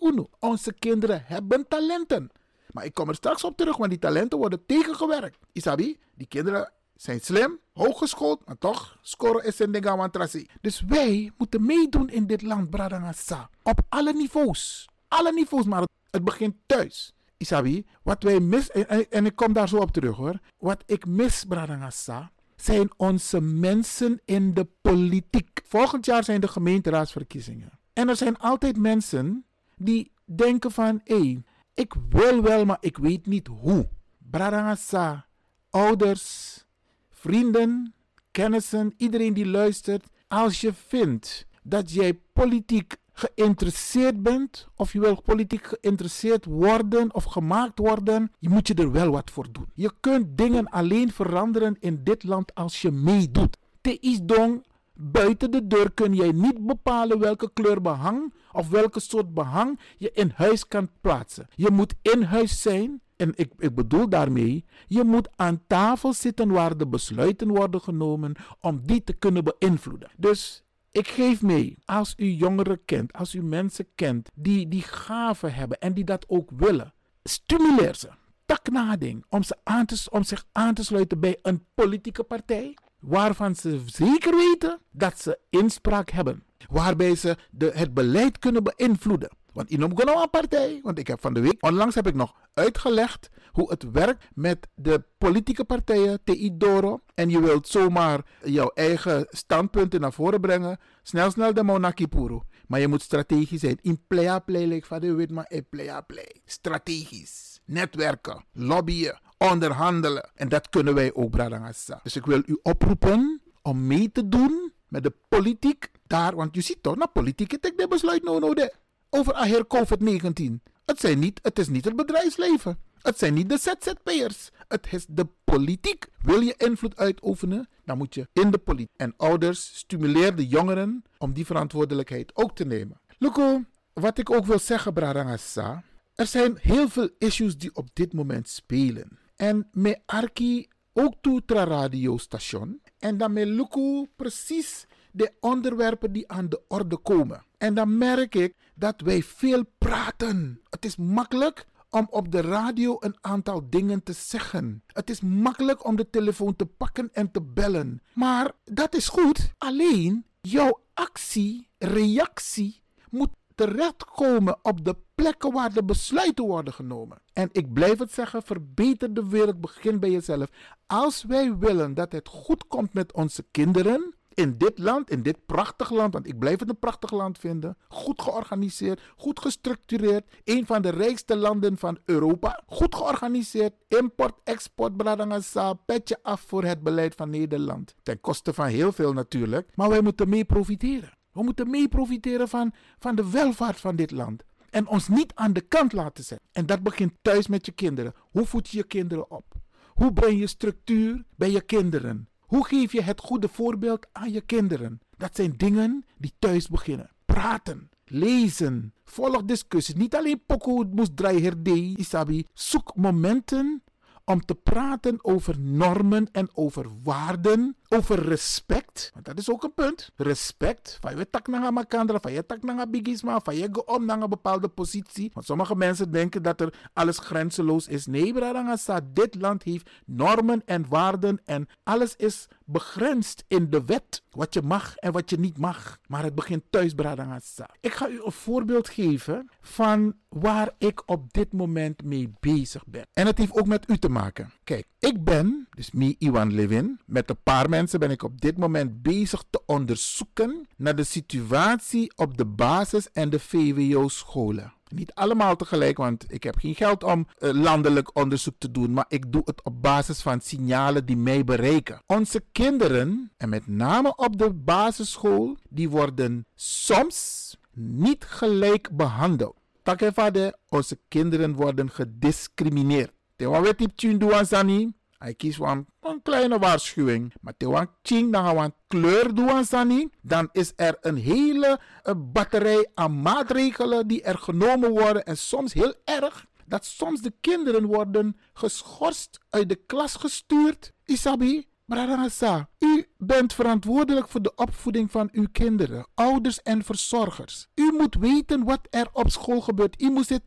Uno, 0.00 0.28
onze 0.38 0.72
kinderen 0.72 1.22
hebben 1.24 1.68
talenten. 1.68 2.30
Maar 2.72 2.84
ik 2.84 2.94
kom 2.94 3.08
er 3.08 3.14
straks 3.14 3.44
op 3.44 3.56
terug, 3.56 3.76
want 3.76 3.90
die 3.90 3.98
talenten 3.98 4.38
worden 4.38 4.66
tegengewerkt. 4.66 5.38
Isabi, 5.52 5.98
die 6.14 6.26
kinderen 6.26 6.72
zijn 6.96 7.20
slim, 7.20 7.58
hooggeschoold, 7.72 8.46
maar 8.46 8.58
toch 8.58 8.98
scoren 9.02 9.44
is 9.44 9.58
een 9.58 9.72
ding 9.72 10.48
Dus 10.60 10.80
wij 10.80 11.32
moeten 11.36 11.66
meedoen 11.66 12.08
in 12.08 12.26
dit 12.26 12.42
land, 12.42 12.70
Bradangasa. 12.70 13.50
Op 13.62 13.80
alle 13.88 14.12
niveaus. 14.12 14.88
Alle 15.08 15.32
niveaus, 15.32 15.64
maar 15.64 15.84
het 16.10 16.24
begint 16.24 16.54
thuis. 16.66 17.12
Isabi, 17.36 17.86
wat 18.02 18.22
wij 18.22 18.40
mis, 18.40 18.70
en, 18.70 19.10
en, 19.10 19.26
ik 19.26 19.36
kom 19.36 19.52
daar 19.52 19.68
zo 19.68 19.76
op 19.76 19.90
terug 19.90 20.16
hoor. 20.16 20.38
Wat 20.58 20.82
ik 20.86 21.06
mis, 21.06 21.44
Bradangasa, 21.44 22.30
zijn 22.62 22.90
onze 22.96 23.40
mensen 23.40 24.20
in 24.24 24.54
de 24.54 24.66
politiek. 24.80 25.60
Volgend 25.64 26.06
jaar 26.06 26.24
zijn 26.24 26.40
de 26.40 26.48
gemeenteraadsverkiezingen. 26.48 27.78
En 27.92 28.08
er 28.08 28.16
zijn 28.16 28.36
altijd 28.36 28.76
mensen 28.76 29.44
die 29.76 30.12
denken 30.24 30.70
van, 30.70 31.00
hé, 31.04 31.42
ik 31.74 31.94
wil 32.08 32.42
wel, 32.42 32.64
maar 32.64 32.78
ik 32.80 32.96
weet 32.96 33.26
niet 33.26 33.46
hoe. 33.46 33.88
Bradangasa, 34.18 35.26
ouders, 35.70 36.64
vrienden, 37.10 37.94
kennissen, 38.30 38.94
iedereen 38.96 39.34
die 39.34 39.46
luistert. 39.46 40.06
Als 40.28 40.60
je 40.60 40.72
vindt 40.72 41.46
dat 41.62 41.92
jij 41.92 42.20
politiek 42.32 42.96
geïnteresseerd 43.18 44.22
bent, 44.22 44.68
of 44.74 44.92
je 44.92 45.00
wil 45.00 45.22
politiek 45.22 45.66
geïnteresseerd 45.66 46.44
worden 46.44 47.14
of 47.14 47.24
gemaakt 47.24 47.78
worden, 47.78 48.32
je 48.38 48.48
moet 48.48 48.68
je 48.68 48.74
er 48.74 48.92
wel 48.92 49.10
wat 49.10 49.30
voor 49.30 49.46
doen. 49.52 49.66
Je 49.74 49.92
kunt 50.00 50.38
dingen 50.38 50.68
alleen 50.68 51.12
veranderen 51.12 51.76
in 51.80 52.00
dit 52.04 52.24
land 52.24 52.54
als 52.54 52.82
je 52.82 52.90
meedoet. 52.90 53.56
Te 53.80 53.98
is 54.00 54.20
dong, 54.22 54.64
buiten 54.94 55.50
de 55.50 55.66
deur 55.66 55.92
kun 55.92 56.14
jij 56.14 56.32
niet 56.32 56.66
bepalen 56.66 57.18
welke 57.18 57.50
kleur 57.52 57.80
behang 57.80 58.32
of 58.52 58.68
welke 58.68 59.00
soort 59.00 59.34
behang 59.34 59.80
je 59.96 60.10
in 60.12 60.32
huis 60.34 60.68
kan 60.68 60.88
plaatsen. 61.00 61.46
Je 61.54 61.70
moet 61.70 61.94
in 62.02 62.22
huis 62.22 62.62
zijn 62.62 63.00
en 63.16 63.32
ik, 63.34 63.52
ik 63.58 63.74
bedoel 63.74 64.08
daarmee, 64.08 64.64
je 64.86 65.04
moet 65.04 65.28
aan 65.36 65.62
tafel 65.66 66.12
zitten 66.12 66.50
waar 66.50 66.76
de 66.76 66.86
besluiten 66.86 67.48
worden 67.48 67.80
genomen 67.80 68.34
om 68.60 68.80
die 68.82 69.04
te 69.04 69.12
kunnen 69.12 69.44
beïnvloeden. 69.44 70.10
Dus 70.16 70.62
ik 70.98 71.08
geef 71.08 71.42
mee, 71.42 71.78
als 71.84 72.14
u 72.16 72.26
jongeren 72.30 72.84
kent, 72.84 73.12
als 73.12 73.34
u 73.34 73.42
mensen 73.42 73.86
kent 73.94 74.28
die 74.34 74.68
die 74.68 74.82
gaven 74.82 75.54
hebben 75.54 75.78
en 75.80 75.94
die 75.94 76.04
dat 76.04 76.24
ook 76.28 76.50
willen, 76.56 76.94
stimuleer 77.22 77.94
ze. 77.94 78.08
Tak 78.46 78.70
nading 78.70 79.24
om, 79.28 79.42
ze 79.42 79.56
aan 79.64 79.86
te, 79.86 80.06
om 80.10 80.22
zich 80.22 80.44
aan 80.52 80.74
te 80.74 80.84
sluiten 80.84 81.20
bij 81.20 81.38
een 81.42 81.64
politieke 81.74 82.22
partij 82.22 82.76
waarvan 82.98 83.54
ze 83.54 83.82
zeker 83.86 84.36
weten 84.36 84.78
dat 84.90 85.20
ze 85.20 85.38
inspraak 85.50 86.10
hebben. 86.10 86.42
Waarbij 86.70 87.14
ze 87.14 87.36
de, 87.50 87.70
het 87.74 87.94
beleid 87.94 88.38
kunnen 88.38 88.62
beïnvloeden. 88.62 89.30
Want 89.58 89.70
in 89.70 89.82
een 89.82 90.28
partij, 90.30 90.80
want 90.82 90.98
ik 90.98 91.06
heb 91.06 91.20
van 91.20 91.34
de 91.34 91.40
week, 91.40 91.64
onlangs 91.64 91.94
heb 91.94 92.06
ik 92.06 92.14
nog 92.14 92.34
uitgelegd 92.54 93.28
hoe 93.52 93.70
het 93.70 93.90
werkt 93.90 94.24
met 94.34 94.68
de 94.74 95.04
politieke 95.18 95.64
partijen, 95.64 96.20
TI 96.24 96.56
Doro. 96.56 97.00
En 97.14 97.30
je 97.30 97.40
wilt 97.40 97.68
zomaar 97.68 98.20
jouw 98.44 98.70
eigen 98.74 99.26
standpunten 99.30 100.00
naar 100.00 100.12
voren 100.12 100.40
brengen. 100.40 100.78
Snel, 101.02 101.30
snel 101.30 101.54
de 101.54 101.62
Monaki 101.62 102.06
Puro. 102.06 102.44
Maar 102.66 102.80
je 102.80 102.88
moet 102.88 103.02
strategisch 103.02 103.60
zijn. 103.60 103.78
In 103.82 104.04
playa 104.06 104.38
play, 104.38 104.82
van 104.86 105.00
de 105.00 105.12
weet 105.12 105.30
maar, 105.30 105.46
in 105.48 105.66
playa 105.70 106.00
play. 106.00 106.40
Strategisch. 106.44 107.60
Netwerken, 107.64 108.44
lobbyen, 108.52 109.20
onderhandelen. 109.38 110.30
En 110.34 110.48
dat 110.48 110.68
kunnen 110.68 110.94
wij 110.94 111.14
ook, 111.14 111.30
Bradangasa. 111.30 112.00
Dus 112.02 112.16
ik 112.16 112.26
wil 112.26 112.42
u 112.46 112.58
oproepen 112.62 113.40
om 113.62 113.86
mee 113.86 114.12
te 114.12 114.28
doen 114.28 114.72
met 114.88 115.02
de 115.02 115.12
politiek 115.28 115.90
daar. 116.06 116.36
Want 116.36 116.54
je 116.54 116.60
ziet 116.60 116.82
toch, 116.82 116.96
na 116.96 117.06
politiek, 117.06 117.52
ik 117.52 117.78
de 117.78 117.88
besluit 117.88 118.22
no, 118.22 118.38
no, 118.38 118.54
de 118.54 118.74
over 119.10 119.32
aher 119.32 119.66
COVID-19. 119.66 120.60
Het, 120.84 121.00
zijn 121.00 121.18
niet, 121.18 121.40
het 121.42 121.58
is 121.58 121.68
niet 121.68 121.84
het 121.84 121.96
bedrijfsleven. 121.96 122.78
Het 123.02 123.18
zijn 123.18 123.34
niet 123.34 123.48
de 123.48 123.58
ZZP'ers. 123.58 124.50
Het 124.68 124.86
is 124.92 125.06
de 125.08 125.26
politiek. 125.44 126.06
Wil 126.22 126.40
je 126.40 126.54
invloed 126.56 126.96
uitoefenen, 126.96 127.68
dan 127.84 127.98
moet 127.98 128.14
je 128.14 128.28
in 128.32 128.50
de 128.50 128.58
politiek. 128.58 128.96
En 128.96 129.14
ouders, 129.16 129.76
stimuleer 129.78 130.36
de 130.36 130.46
jongeren 130.46 131.04
om 131.18 131.32
die 131.32 131.46
verantwoordelijkheid 131.46 132.36
ook 132.36 132.54
te 132.56 132.64
nemen. 132.64 133.00
Luko, 133.18 133.64
wat 133.92 134.18
ik 134.18 134.30
ook 134.30 134.46
wil 134.46 134.58
zeggen, 134.58 134.92
Brarangasa. 134.92 135.82
Er 136.14 136.26
zijn 136.26 136.58
heel 136.60 136.88
veel 136.88 137.08
issues 137.18 137.58
die 137.58 137.74
op 137.74 137.88
dit 137.92 138.12
moment 138.12 138.48
spelen. 138.48 139.18
En 139.36 139.68
met 139.72 140.00
Arki 140.06 140.68
ook 140.92 141.14
toe 141.20 141.42
tra 141.44 141.64
radiostation. 141.64 142.80
En 142.98 143.18
dan 143.18 143.32
met 143.32 143.46
Luko 143.46 144.06
precies 144.16 144.86
de 145.12 145.32
onderwerpen 145.40 146.12
die 146.12 146.28
aan 146.28 146.48
de 146.48 146.60
orde 146.68 146.96
komen. 146.96 147.44
En 147.58 147.74
dan 147.74 147.98
merk 147.98 148.34
ik 148.34 148.54
dat 148.78 149.00
wij 149.00 149.22
veel 149.22 149.64
praten. 149.78 150.60
Het 150.70 150.84
is 150.84 150.96
makkelijk 150.96 151.66
om 151.90 152.06
op 152.10 152.32
de 152.32 152.40
radio 152.40 152.96
een 153.00 153.16
aantal 153.20 153.70
dingen 153.70 154.02
te 154.02 154.12
zeggen. 154.12 154.82
Het 154.86 155.10
is 155.10 155.20
makkelijk 155.20 155.84
om 155.84 155.96
de 155.96 156.10
telefoon 156.10 156.56
te 156.56 156.66
pakken 156.66 157.10
en 157.12 157.30
te 157.30 157.42
bellen. 157.42 158.02
Maar 158.14 158.52
dat 158.64 158.94
is 158.94 159.08
goed. 159.08 159.52
Alleen 159.58 160.26
jouw 160.40 160.80
actie, 160.94 161.68
reactie 161.78 162.82
moet 163.10 163.30
terechtkomen 163.54 164.58
op 164.62 164.84
de 164.84 164.96
plekken 165.14 165.52
waar 165.52 165.72
de 165.72 165.84
besluiten 165.84 166.44
worden 166.44 166.72
genomen. 166.72 167.18
En 167.32 167.48
ik 167.52 167.72
blijf 167.72 167.98
het 167.98 168.12
zeggen, 168.12 168.42
verbeter 168.42 169.14
de 169.14 169.28
wereld, 169.28 169.60
begin 169.60 169.98
bij 169.98 170.10
jezelf. 170.10 170.48
Als 170.86 171.22
wij 171.22 171.56
willen 171.56 171.94
dat 171.94 172.12
het 172.12 172.28
goed 172.28 172.66
komt 172.66 172.94
met 172.94 173.12
onze 173.12 173.46
kinderen, 173.50 174.14
in 174.38 174.54
dit 174.58 174.78
land, 174.78 175.10
in 175.10 175.22
dit 175.22 175.46
prachtig 175.46 175.90
land, 175.90 176.12
want 176.12 176.26
ik 176.26 176.38
blijf 176.38 176.60
het 176.60 176.68
een 176.68 176.78
prachtig 176.78 177.10
land 177.10 177.38
vinden, 177.38 177.76
goed 177.88 178.22
georganiseerd, 178.22 179.00
goed 179.16 179.40
gestructureerd, 179.40 180.24
een 180.44 180.66
van 180.66 180.82
de 180.82 180.88
rijkste 180.88 181.36
landen 181.36 181.78
van 181.78 181.98
Europa, 182.04 182.62
goed 182.66 182.94
georganiseerd, 182.94 183.72
import, 183.88 184.34
export, 184.44 184.96
bradangasa, 184.96 185.74
petje 185.74 186.18
af 186.22 186.40
voor 186.40 186.64
het 186.64 186.82
beleid 186.82 187.14
van 187.14 187.30
Nederland. 187.30 187.94
Ten 188.02 188.20
koste 188.20 188.52
van 188.52 188.66
heel 188.66 188.92
veel 188.92 189.12
natuurlijk, 189.12 189.70
maar 189.74 189.88
wij 189.88 190.02
moeten 190.02 190.28
mee 190.28 190.44
profiteren. 190.44 191.12
We 191.32 191.42
moeten 191.42 191.70
mee 191.70 191.88
profiteren 191.88 192.48
van, 192.48 192.72
van 192.98 193.14
de 193.14 193.30
welvaart 193.30 193.80
van 193.80 193.96
dit 193.96 194.10
land. 194.10 194.42
En 194.70 194.88
ons 194.88 195.08
niet 195.08 195.32
aan 195.34 195.52
de 195.52 195.60
kant 195.60 195.92
laten 195.92 196.24
zetten. 196.24 196.48
En 196.52 196.66
dat 196.66 196.82
begint 196.82 197.12
thuis 197.22 197.46
met 197.46 197.66
je 197.66 197.72
kinderen. 197.72 198.14
Hoe 198.30 198.46
voed 198.46 198.68
je 198.68 198.76
je 198.76 198.84
kinderen 198.84 199.30
op? 199.30 199.44
Hoe 199.86 200.12
breng 200.12 200.38
je 200.38 200.46
structuur 200.46 201.24
bij 201.36 201.50
je 201.50 201.60
kinderen? 201.60 202.27
Hoe 202.48 202.66
geef 202.66 202.92
je 202.92 203.02
het 203.02 203.20
goede 203.20 203.48
voorbeeld 203.48 204.06
aan 204.12 204.32
je 204.32 204.40
kinderen? 204.40 205.00
Dat 205.16 205.36
zijn 205.36 205.54
dingen 205.56 206.04
die 206.18 206.32
thuis 206.38 206.68
beginnen. 206.68 207.10
Praten, 207.24 207.90
lezen, 208.04 208.94
volg 209.04 209.44
discussies. 209.44 209.94
Niet 209.94 210.14
alleen 210.14 210.42
poko 210.46 210.84
moest 210.90 211.20
herdei, 211.20 211.94
isabi. 211.96 212.46
Zoek 212.52 212.92
momenten 212.96 213.82
om 214.24 214.44
te 214.44 214.54
praten 214.54 215.24
over 215.24 215.60
normen 215.60 216.28
en 216.32 216.48
over 216.52 216.86
waarden, 217.02 217.76
over 217.88 218.22
respect. 218.28 219.10
Want 219.14 219.26
dat 219.26 219.38
is 219.38 219.50
ook 219.50 219.62
een 219.62 219.74
punt. 219.74 220.10
Respect. 220.16 220.98
Van 221.00 221.16
je 221.16 221.30
tak 221.30 221.46
naar 221.46 221.72
makandra, 221.72 222.20
van 222.20 222.32
je 222.32 222.46
tak 222.46 222.62
naar 222.62 222.90
bigisma, 222.90 223.40
van 223.40 223.56
je 223.56 223.86
om 223.86 224.04
naar 224.04 224.20
een 224.20 224.28
bepaalde 224.28 224.68
positie. 224.68 225.30
Want 225.34 225.46
sommige 225.46 225.76
mensen 225.76 226.10
denken 226.10 226.42
dat 226.42 226.60
er 226.60 226.74
alles 226.92 227.18
grenzeloos 227.18 227.88
is. 227.88 228.06
Nee, 228.06 228.32
bradangasa, 228.32 229.00
dit 229.12 229.34
land 229.34 229.62
heeft 229.62 229.90
normen 230.06 230.62
en 230.64 230.88
waarden 230.88 231.40
en 231.44 231.68
alles 231.82 232.16
is 232.16 232.46
begrensd 232.64 233.44
in 233.48 233.70
de 233.70 233.84
wet. 233.84 234.22
Wat 234.30 234.54
je 234.54 234.62
mag 234.62 234.96
en 234.96 235.12
wat 235.12 235.30
je 235.30 235.38
niet 235.38 235.58
mag. 235.58 235.98
Maar 236.06 236.22
het 236.24 236.34
begint 236.34 236.62
thuis, 236.70 236.94
bradangasa. 236.94 237.68
Ik 237.80 237.92
ga 237.92 238.08
u 238.08 238.20
een 238.24 238.32
voorbeeld 238.32 238.88
geven 238.88 239.50
van 239.60 240.14
waar 240.28 240.70
ik 240.78 241.02
op 241.06 241.32
dit 241.32 241.52
moment 241.52 242.04
mee 242.04 242.32
bezig 242.40 242.86
ben. 242.86 243.06
En 243.12 243.26
het 243.26 243.38
heeft 243.38 243.52
ook 243.52 243.66
met 243.66 243.90
u 243.90 243.98
te 243.98 244.08
maken. 244.08 244.52
Kijk, 244.64 244.86
ik 244.98 245.24
ben, 245.24 245.68
dus 245.70 245.90
me, 245.90 246.14
Iwan 246.18 246.54
Levin, 246.54 247.00
met 247.06 247.30
een 247.30 247.42
paar 247.42 247.68
mensen 247.68 247.77
ben 247.86 248.10
ik 248.10 248.22
op 248.22 248.40
dit 248.40 248.58
moment 248.58 249.02
bezig 249.02 249.44
te 249.50 249.62
onderzoeken 249.66 250.66
naar 250.76 250.96
de 250.96 251.04
situatie 251.04 252.12
op 252.16 252.36
de 252.36 252.46
basis- 252.46 253.10
en 253.12 253.30
de 253.30 253.40
VWO-scholen. 253.40 254.72
Niet 254.88 255.14
allemaal 255.14 255.56
tegelijk, 255.56 255.96
want 255.96 256.32
ik 256.32 256.42
heb 256.42 256.58
geen 256.58 256.74
geld 256.74 257.04
om 257.04 257.26
uh, 257.38 257.50
landelijk 257.52 258.16
onderzoek 258.16 258.54
te 258.58 258.70
doen, 258.70 258.92
maar 258.92 259.04
ik 259.08 259.32
doe 259.32 259.42
het 259.44 259.62
op 259.62 259.82
basis 259.82 260.22
van 260.22 260.40
signalen 260.40 261.06
die 261.06 261.16
mij 261.16 261.44
bereiken. 261.44 262.02
Onze 262.06 262.44
kinderen, 262.52 263.32
en 263.36 263.48
met 263.48 263.66
name 263.66 264.16
op 264.16 264.38
de 264.38 264.52
basisschool, 264.52 265.56
die 265.68 265.88
worden 265.88 266.46
soms 266.54 267.56
niet 267.72 268.24
gelijk 268.24 268.96
behandeld. 268.96 269.56
Takevade, 269.82 270.58
onze 270.68 270.98
kinderen 271.08 271.54
worden 271.54 271.90
gediscrimineerd. 271.90 273.12
Tewa 273.36 273.60
weet 273.60 273.96
tien 273.96 274.18
doen. 274.18 274.96
Hij 275.18 275.34
kiest 275.34 275.60
een, 275.60 275.86
een 276.00 276.22
kleine 276.22 276.58
waarschuwing. 276.58 277.32
Maar 277.40 277.56
tewa 277.56 277.86
ching 278.02 278.32
dan 278.32 278.44
gaan 278.56 278.74
kleur 278.86 279.34
doen 279.34 279.64
sani. 279.64 280.08
Dan 280.22 280.48
is 280.52 280.72
er 280.76 280.96
een 281.00 281.16
hele 281.16 281.80
batterij 282.16 282.90
aan 282.94 283.20
maatregelen 283.20 284.06
die 284.06 284.22
er 284.22 284.38
genomen 284.38 284.90
worden. 284.90 285.24
En 285.24 285.36
soms 285.36 285.72
heel 285.72 285.94
erg. 286.04 286.46
Dat 286.66 286.84
soms 286.84 287.20
de 287.20 287.32
kinderen 287.40 287.86
worden 287.86 288.36
geschorst, 288.52 289.38
uit 289.50 289.68
de 289.68 289.76
klas 289.86 290.14
gestuurd. 290.14 290.92
Isabi, 291.04 291.68
Bradangasa, 291.84 292.68
u 292.78 293.06
bent 293.18 293.52
verantwoordelijk 293.54 294.28
voor 294.28 294.42
de 294.42 294.54
opvoeding 294.54 295.10
van 295.10 295.28
uw 295.32 295.46
kinderen, 295.52 296.06
ouders 296.14 296.62
en 296.62 296.84
verzorgers. 296.84 297.68
U 297.74 297.92
moet 297.98 298.14
weten 298.14 298.64
wat 298.64 298.86
er 298.90 299.08
op 299.12 299.30
school 299.30 299.60
gebeurt. 299.60 300.02
U 300.02 300.10
moet 300.10 300.28
het 300.28 300.42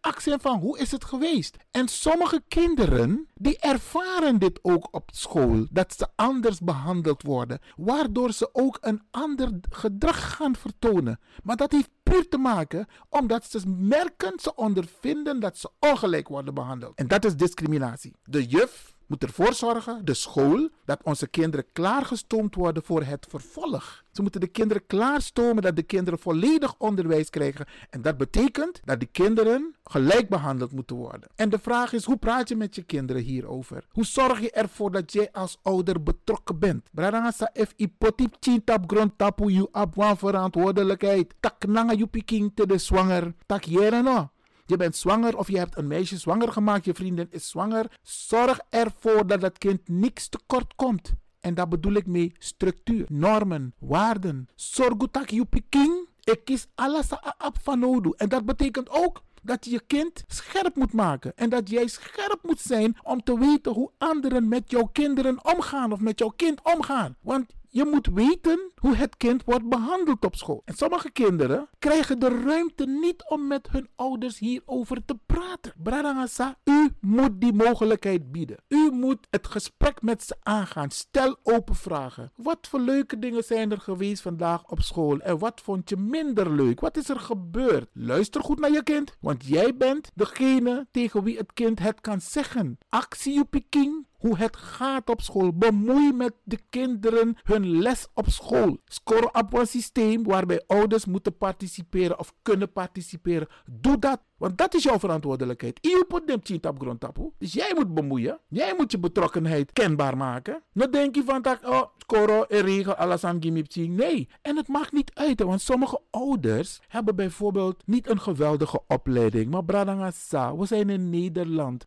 accent 0.00 0.42
van 0.42 0.58
hoe 0.58 0.78
is 0.78 0.90
het 0.90 1.04
geweest. 1.04 1.56
En 1.70 1.88
sommige 1.88 2.42
kinderen 2.48 3.28
die 3.34 3.58
ervaren 3.58 4.38
dit 4.38 4.58
ook 4.62 4.88
op 4.90 5.10
school, 5.12 5.66
dat 5.70 5.94
ze 5.96 6.08
anders 6.14 6.60
behandeld 6.60 7.22
worden, 7.22 7.60
waardoor 7.76 8.32
ze 8.32 8.48
ook 8.52 8.78
een 8.80 9.02
ander 9.10 9.50
gedrag 9.70 10.36
gaan 10.36 10.56
vertonen. 10.56 11.20
Maar 11.42 11.56
dat 11.56 11.72
heeft 11.72 11.90
puur 12.02 12.28
te 12.28 12.38
maken 12.38 12.86
omdat 13.08 13.50
ze 13.50 13.60
merken, 13.68 14.40
ze 14.40 14.54
ondervinden 14.54 15.40
dat 15.40 15.58
ze 15.58 15.70
ongelijk 15.78 16.28
worden 16.28 16.54
behandeld. 16.54 16.96
En 16.98 17.08
dat 17.08 17.24
is 17.24 17.36
discriminatie. 17.36 18.14
De 18.24 18.44
juf 18.44 18.95
moet 19.06 19.22
ervoor 19.22 19.54
zorgen, 19.54 20.04
de 20.04 20.14
school, 20.14 20.68
dat 20.84 21.00
onze 21.02 21.28
kinderen 21.28 21.66
klaargestoomd 21.72 22.54
worden 22.54 22.84
voor 22.84 23.02
het 23.02 23.26
vervolg. 23.28 24.04
Ze 24.12 24.22
moeten 24.22 24.40
de 24.40 24.46
kinderen 24.46 24.86
klaarstomen 24.86 25.62
dat 25.62 25.76
de 25.76 25.82
kinderen 25.82 26.18
volledig 26.18 26.74
onderwijs 26.78 27.30
krijgen. 27.30 27.66
En 27.90 28.02
dat 28.02 28.16
betekent 28.16 28.80
dat 28.84 29.00
de 29.00 29.06
kinderen 29.06 29.74
gelijk 29.84 30.28
behandeld 30.28 30.72
moeten 30.72 30.96
worden. 30.96 31.28
En 31.34 31.48
de 31.48 31.58
vraag 31.58 31.92
is, 31.92 32.04
hoe 32.04 32.16
praat 32.16 32.48
je 32.48 32.56
met 32.56 32.74
je 32.74 32.82
kinderen 32.82 33.22
hierover? 33.22 33.84
Hoe 33.90 34.04
zorg 34.04 34.40
je 34.40 34.50
ervoor 34.50 34.90
dat 34.90 35.12
jij 35.12 35.28
als 35.32 35.58
ouder 35.62 36.02
betrokken 36.02 36.58
bent? 36.58 36.88
Bradangasa 36.90 37.50
if 37.52 37.72
ipotip 37.76 38.36
tap 38.64 38.84
grond 38.86 39.12
tapu 39.16 39.46
you 39.50 39.68
ab 39.70 39.94
verantwoordelijkheid. 40.16 41.34
Tak 41.40 41.66
nanga 41.66 41.92
you 41.92 42.06
piking 42.06 42.52
te 42.54 42.66
de 42.66 42.78
zwanger. 42.78 43.34
Tak 43.46 43.64
jere 43.64 44.02
no. 44.02 44.30
Je 44.66 44.76
bent 44.76 44.96
zwanger 44.96 45.36
of 45.36 45.48
je 45.48 45.58
hebt 45.58 45.76
een 45.76 45.86
meisje 45.86 46.18
zwanger 46.18 46.52
gemaakt, 46.52 46.84
je 46.84 46.94
vriendin 46.94 47.26
is 47.30 47.48
zwanger. 47.48 47.86
Zorg 48.02 48.60
ervoor 48.70 49.26
dat 49.26 49.40
dat 49.40 49.58
kind 49.58 49.88
niks 49.88 50.28
tekort 50.28 50.74
komt. 50.74 51.12
En 51.40 51.54
daar 51.54 51.68
bedoel 51.68 51.92
ik 51.92 52.06
mee 52.06 52.32
structuur, 52.38 53.06
normen, 53.08 53.74
waarden. 53.78 54.48
Zorg 54.54 54.96
dat 55.10 55.30
je 55.30 55.44
piking. 55.44 56.08
Ik 56.24 56.44
kies 56.44 56.66
alles 56.74 57.12
op 57.38 57.56
van. 57.62 58.14
En 58.16 58.28
dat 58.28 58.44
betekent 58.44 58.90
ook 58.90 59.22
dat 59.42 59.64
je 59.64 59.70
je 59.70 59.82
kind 59.86 60.24
scherp 60.26 60.76
moet 60.76 60.92
maken. 60.92 61.32
En 61.36 61.50
dat 61.50 61.70
jij 61.70 61.86
scherp 61.86 62.38
moet 62.42 62.60
zijn 62.60 62.96
om 63.02 63.22
te 63.22 63.38
weten 63.38 63.72
hoe 63.72 63.90
anderen 63.98 64.48
met 64.48 64.70
jouw 64.70 64.88
kinderen 64.92 65.44
omgaan 65.54 65.92
of 65.92 66.00
met 66.00 66.18
jouw 66.18 66.32
kind 66.36 66.60
omgaan. 66.62 67.16
Want 67.20 67.46
je 67.76 67.84
moet 67.84 68.06
weten 68.06 68.70
hoe 68.80 68.94
het 68.94 69.16
kind 69.16 69.44
wordt 69.44 69.68
behandeld 69.68 70.24
op 70.24 70.36
school. 70.36 70.62
En 70.64 70.74
sommige 70.74 71.10
kinderen 71.10 71.68
krijgen 71.78 72.18
de 72.18 72.42
ruimte 72.44 72.86
niet 72.86 73.24
om 73.28 73.46
met 73.46 73.68
hun 73.70 73.88
ouders 73.96 74.38
hierover 74.38 75.04
te 75.04 75.18
praten. 75.26 75.72
Bradangasa, 75.82 76.58
u 76.64 76.90
moet 77.00 77.40
die 77.40 77.52
mogelijkheid 77.52 78.32
bieden. 78.32 78.56
U 78.68 78.90
moet 78.90 79.26
het 79.30 79.46
gesprek 79.46 80.02
met 80.02 80.22
ze 80.22 80.36
aangaan. 80.42 80.90
Stel 80.90 81.36
open 81.42 81.74
vragen. 81.74 82.32
Wat 82.36 82.66
voor 82.68 82.80
leuke 82.80 83.18
dingen 83.18 83.44
zijn 83.44 83.70
er 83.70 83.80
geweest 83.80 84.22
vandaag 84.22 84.64
op 84.64 84.80
school? 84.80 85.18
En 85.18 85.38
wat 85.38 85.60
vond 85.60 85.88
je 85.88 85.96
minder 85.96 86.50
leuk? 86.50 86.80
Wat 86.80 86.96
is 86.96 87.08
er 87.08 87.20
gebeurd? 87.20 87.88
Luister 87.92 88.42
goed 88.42 88.60
naar 88.60 88.72
je 88.72 88.82
kind, 88.82 89.16
want 89.20 89.46
jij 89.46 89.76
bent 89.76 90.10
degene 90.14 90.86
tegen 90.90 91.22
wie 91.22 91.36
het 91.36 91.52
kind 91.52 91.78
het 91.78 92.00
kan 92.00 92.20
zeggen. 92.20 92.78
Actie 92.88 93.40
op 93.40 93.50
Peking 93.50 94.06
hoe 94.26 94.36
het 94.36 94.56
gaat 94.56 95.10
op 95.10 95.20
school. 95.20 95.52
Bemoei 95.52 96.12
met 96.12 96.32
de 96.44 96.58
kinderen 96.70 97.36
hun 97.42 97.78
les 97.78 98.06
op 98.14 98.28
school. 98.28 98.78
Score 98.84 99.32
op 99.32 99.52
een 99.52 99.66
systeem 99.66 100.24
waarbij 100.24 100.64
ouders 100.66 101.04
moeten 101.04 101.36
participeren 101.36 102.18
of 102.18 102.32
kunnen 102.42 102.72
participeren. 102.72 103.48
Doe 103.66 103.98
dat. 103.98 104.20
Want 104.38 104.58
dat 104.58 104.74
is 104.74 104.82
jouw 104.82 104.98
verantwoordelijkheid. 104.98 105.78
Je 105.80 106.04
moet 106.08 106.26
dem 106.26 106.40
cheat 106.42 106.66
op 106.66 106.80
grondtapu. 106.80 107.30
Dus 107.38 107.52
jij 107.52 107.72
moet 107.74 107.94
bemoeien. 107.94 108.38
Jij 108.48 108.74
moet 108.76 108.92
je 108.92 108.98
betrokkenheid 108.98 109.72
kenbaar 109.72 110.16
maken. 110.16 110.62
Dan 110.72 110.90
denk 110.90 111.14
je 111.14 111.22
van 111.24 111.42
dat, 111.42 111.58
oh, 111.64 111.82
skoro, 111.98 112.42
en 112.42 112.60
regel, 112.60 112.94
alles 112.94 113.24
aan 113.24 113.38
Nee. 113.72 114.28
En 114.42 114.56
het 114.56 114.68
maakt 114.68 114.92
niet 114.92 115.10
uit. 115.14 115.42
Want 115.42 115.60
sommige 115.60 116.00
ouders 116.10 116.80
hebben 116.88 117.16
bijvoorbeeld 117.16 117.82
niet 117.86 118.10
een 118.10 118.20
geweldige 118.20 118.80
opleiding. 118.88 119.50
Maar 119.50 119.64
bradangasa, 119.64 120.56
we 120.56 120.66
zijn 120.66 120.90
in 120.90 121.10
Nederland. 121.10 121.86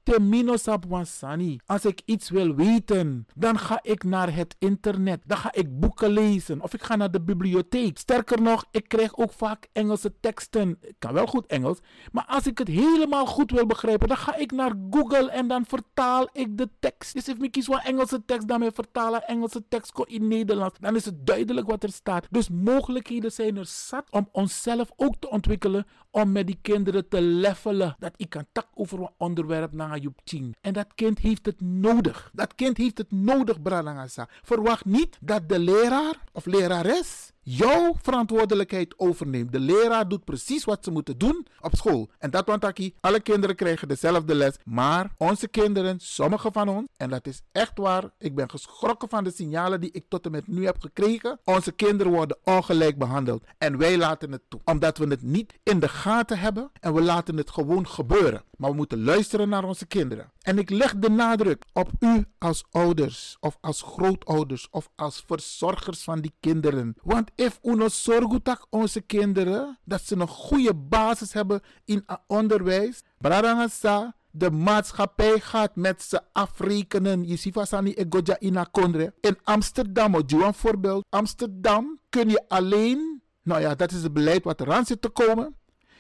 Sapwansani. 0.54 1.60
Als 1.66 1.86
ik 1.86 2.02
iets 2.06 2.30
wil 2.30 2.56
weten, 2.56 3.28
dan 3.36 3.60
ga 3.60 3.80
ik 3.82 4.04
naar 4.04 4.36
het 4.36 4.56
internet. 4.60 5.22
Dan 5.26 5.38
ga 5.38 5.54
ik 5.54 5.80
boeken 5.80 6.10
lezen. 6.10 6.62
Of 6.62 6.74
ik 6.74 6.84
ga 6.84 6.96
naar 6.96 7.12
de 7.12 7.22
bibliotheek. 7.22 7.98
Sterker 7.98 8.42
nog, 8.42 8.66
ik 8.72 8.88
krijg 8.88 9.18
ook 9.18 9.32
vaak 9.32 9.68
Engelse 9.72 10.14
teksten. 10.20 10.78
Ik 10.82 10.96
kan 11.00 11.14
wel 11.14 11.28
goed 11.28 11.46
Engels. 11.46 11.80
Maar 12.12 12.26
als 12.28 12.39
ik 12.46 12.58
het 12.58 12.68
helemaal 12.68 13.26
goed 13.26 13.52
wil 13.52 13.66
begrijpen, 13.66 14.08
dan 14.08 14.18
ga 14.18 14.36
ik 14.36 14.52
naar 14.52 14.74
Google 14.90 15.30
en 15.30 15.48
dan 15.48 15.66
vertaal 15.66 16.30
ik 16.32 16.58
de 16.58 16.70
tekst. 16.80 17.14
Dus 17.14 17.28
if 17.28 17.38
ik 17.38 17.52
kies 17.52 17.66
voor 17.66 17.82
Engelse 17.84 18.26
tekst, 18.26 18.48
dan 18.48 18.60
weer 18.60 18.74
vertalen 18.74 19.28
Engelse 19.28 19.64
tekst 19.70 20.00
in 20.06 20.28
Nederlands. 20.28 20.80
Dan 20.80 20.96
is 20.96 21.06
het 21.06 21.28
duidelijk 21.28 21.68
wat 21.68 21.84
er 21.84 21.92
staat. 21.92 22.28
Dus 22.30 22.50
mogelijkheden 22.50 23.32
zijn 23.32 23.58
er 23.58 23.66
zat 23.66 24.06
om 24.10 24.30
onszelf 24.32 24.92
ook 24.96 25.16
te 25.20 25.30
ontwikkelen 25.30 25.86
om 26.12 26.32
met 26.32 26.48
die 26.48 26.60
kinderen 26.62 27.08
te 27.08 27.22
levelen. 27.22 27.96
Dat 28.00 28.14
ik 28.16 28.30
kan 28.30 28.46
tak 28.52 28.68
over 28.74 29.00
een 29.00 29.10
onderwerp 29.18 29.74
naar 29.74 30.00
je 30.02 30.12
tien. 30.24 30.56
En 30.62 30.74
dat 30.74 30.88
kind 30.96 31.20
heeft 31.20 31.46
het 31.46 31.62
nodig. 31.62 32.30
Dat 32.34 32.56
kind 32.56 32.78
heeft 32.78 32.98
het 32.98 33.12
nodig, 33.12 33.62
Branagasa. 33.62 34.28
Verwacht 34.44 34.86
niet 34.86 35.18
dat 35.22 35.50
de 35.50 35.60
leraar 35.60 36.24
of 36.34 36.46
lerares 36.46 37.32
jouw 37.50 37.96
verantwoordelijkheid 38.02 38.94
overneemt. 38.98 39.52
De 39.52 39.60
leraar 39.60 40.08
doet 40.08 40.26
precies 40.26 40.64
wat 40.64 40.84
ze 40.84 40.92
moeten 40.92 41.18
doen 41.18 41.48
op 41.62 41.76
school. 41.76 42.10
En 42.18 42.30
dat 42.32 42.46
want 42.46 42.62
Taki, 42.62 42.94
alle 43.00 43.20
kinderen 43.20 43.56
krijgen 43.56 43.88
dezelfde 43.88 44.36
les. 44.36 44.56
Maar 44.64 45.12
onze 45.18 45.48
kinderen, 45.48 46.00
sommige 46.00 46.52
van 46.52 46.70
ons, 46.70 46.88
en 46.98 47.10
dat 47.10 47.28
is 47.28 47.42
echt 47.52 47.78
waar, 47.78 48.04
ik 48.18 48.36
ben 48.36 48.50
geschrokken 48.50 49.10
van 49.10 49.24
de 49.24 49.32
signalen 49.32 49.82
die 49.82 49.92
ik 49.92 50.06
tot 50.08 50.26
en 50.26 50.32
met 50.32 50.48
nu 50.48 50.66
heb 50.66 50.80
gekregen. 50.80 51.40
Onze 51.44 51.72
kinderen 51.72 52.14
worden 52.14 52.38
ongelijk 52.44 52.98
behandeld. 52.98 53.44
En 53.58 53.78
wij 53.78 53.98
laten 53.98 54.32
het 54.32 54.42
toe. 54.48 54.60
Omdat 54.66 54.98
we 54.98 55.08
het 55.08 55.22
niet 55.22 55.54
in 55.64 55.80
de 55.80 55.88
gaten 56.00 56.40
hebben 56.40 56.72
en 56.80 56.94
we 56.94 57.02
laten 57.02 57.38
het 57.38 57.52
gewoon 57.52 57.88
gebeuren. 57.88 58.44
Maar 58.58 58.70
we 58.70 58.76
moeten 58.76 59.04
luisteren 59.04 59.50
naar 59.50 59.64
onze 59.64 59.86
kinderen. 59.86 60.32
En 60.42 60.58
ik 60.58 60.70
leg 60.70 60.96
de 60.96 61.10
nadruk 61.10 61.64
op 61.74 61.90
u 62.00 62.26
als 62.38 62.66
ouders 62.72 63.38
of 63.40 63.58
als 63.62 63.82
grootouders 63.82 64.68
of 64.70 64.90
als 64.96 65.24
verzorgers 65.28 66.04
van 66.04 66.22
die 66.22 66.34
kinderen. 66.40 66.96
Want 67.04 67.32
if 67.36 67.60
uno 67.64 67.88
zorgutak 67.88 68.66
onze 68.70 69.02
kinderen 69.02 69.80
dat 69.86 70.02
ze 70.02 70.16
een 70.16 70.28
goede 70.28 70.76
basis 70.76 71.34
hebben 71.34 71.62
in 71.86 72.06
onderwijs, 72.28 73.02
Bradangasa, 73.18 74.16
de 74.32 74.52
maatschappij 74.52 75.40
gaat 75.40 75.76
met 75.76 76.04
ze 76.04 76.22
afrekenen. 76.32 77.28
Je 77.28 77.36
ziet 77.36 77.56
egoja 77.56 78.40
in 78.40 78.68
Kondre. 78.72 79.14
In 79.22 79.38
Amsterdam, 79.44 80.16
oh, 80.16 80.22
een 80.28 80.54
voorbeeld. 80.54 81.06
Amsterdam 81.10 82.00
kun 82.10 82.30
je 82.30 82.44
alleen, 82.48 83.22
nou 83.44 83.62
ja, 83.62 83.76
dat 83.76 83.92
is 83.92 84.04
het 84.04 84.14
beleid 84.14 84.44
wat 84.44 84.62
eraan 84.62 84.86
zit 84.86 85.02
te 85.02 85.10
komen. 85.10 85.56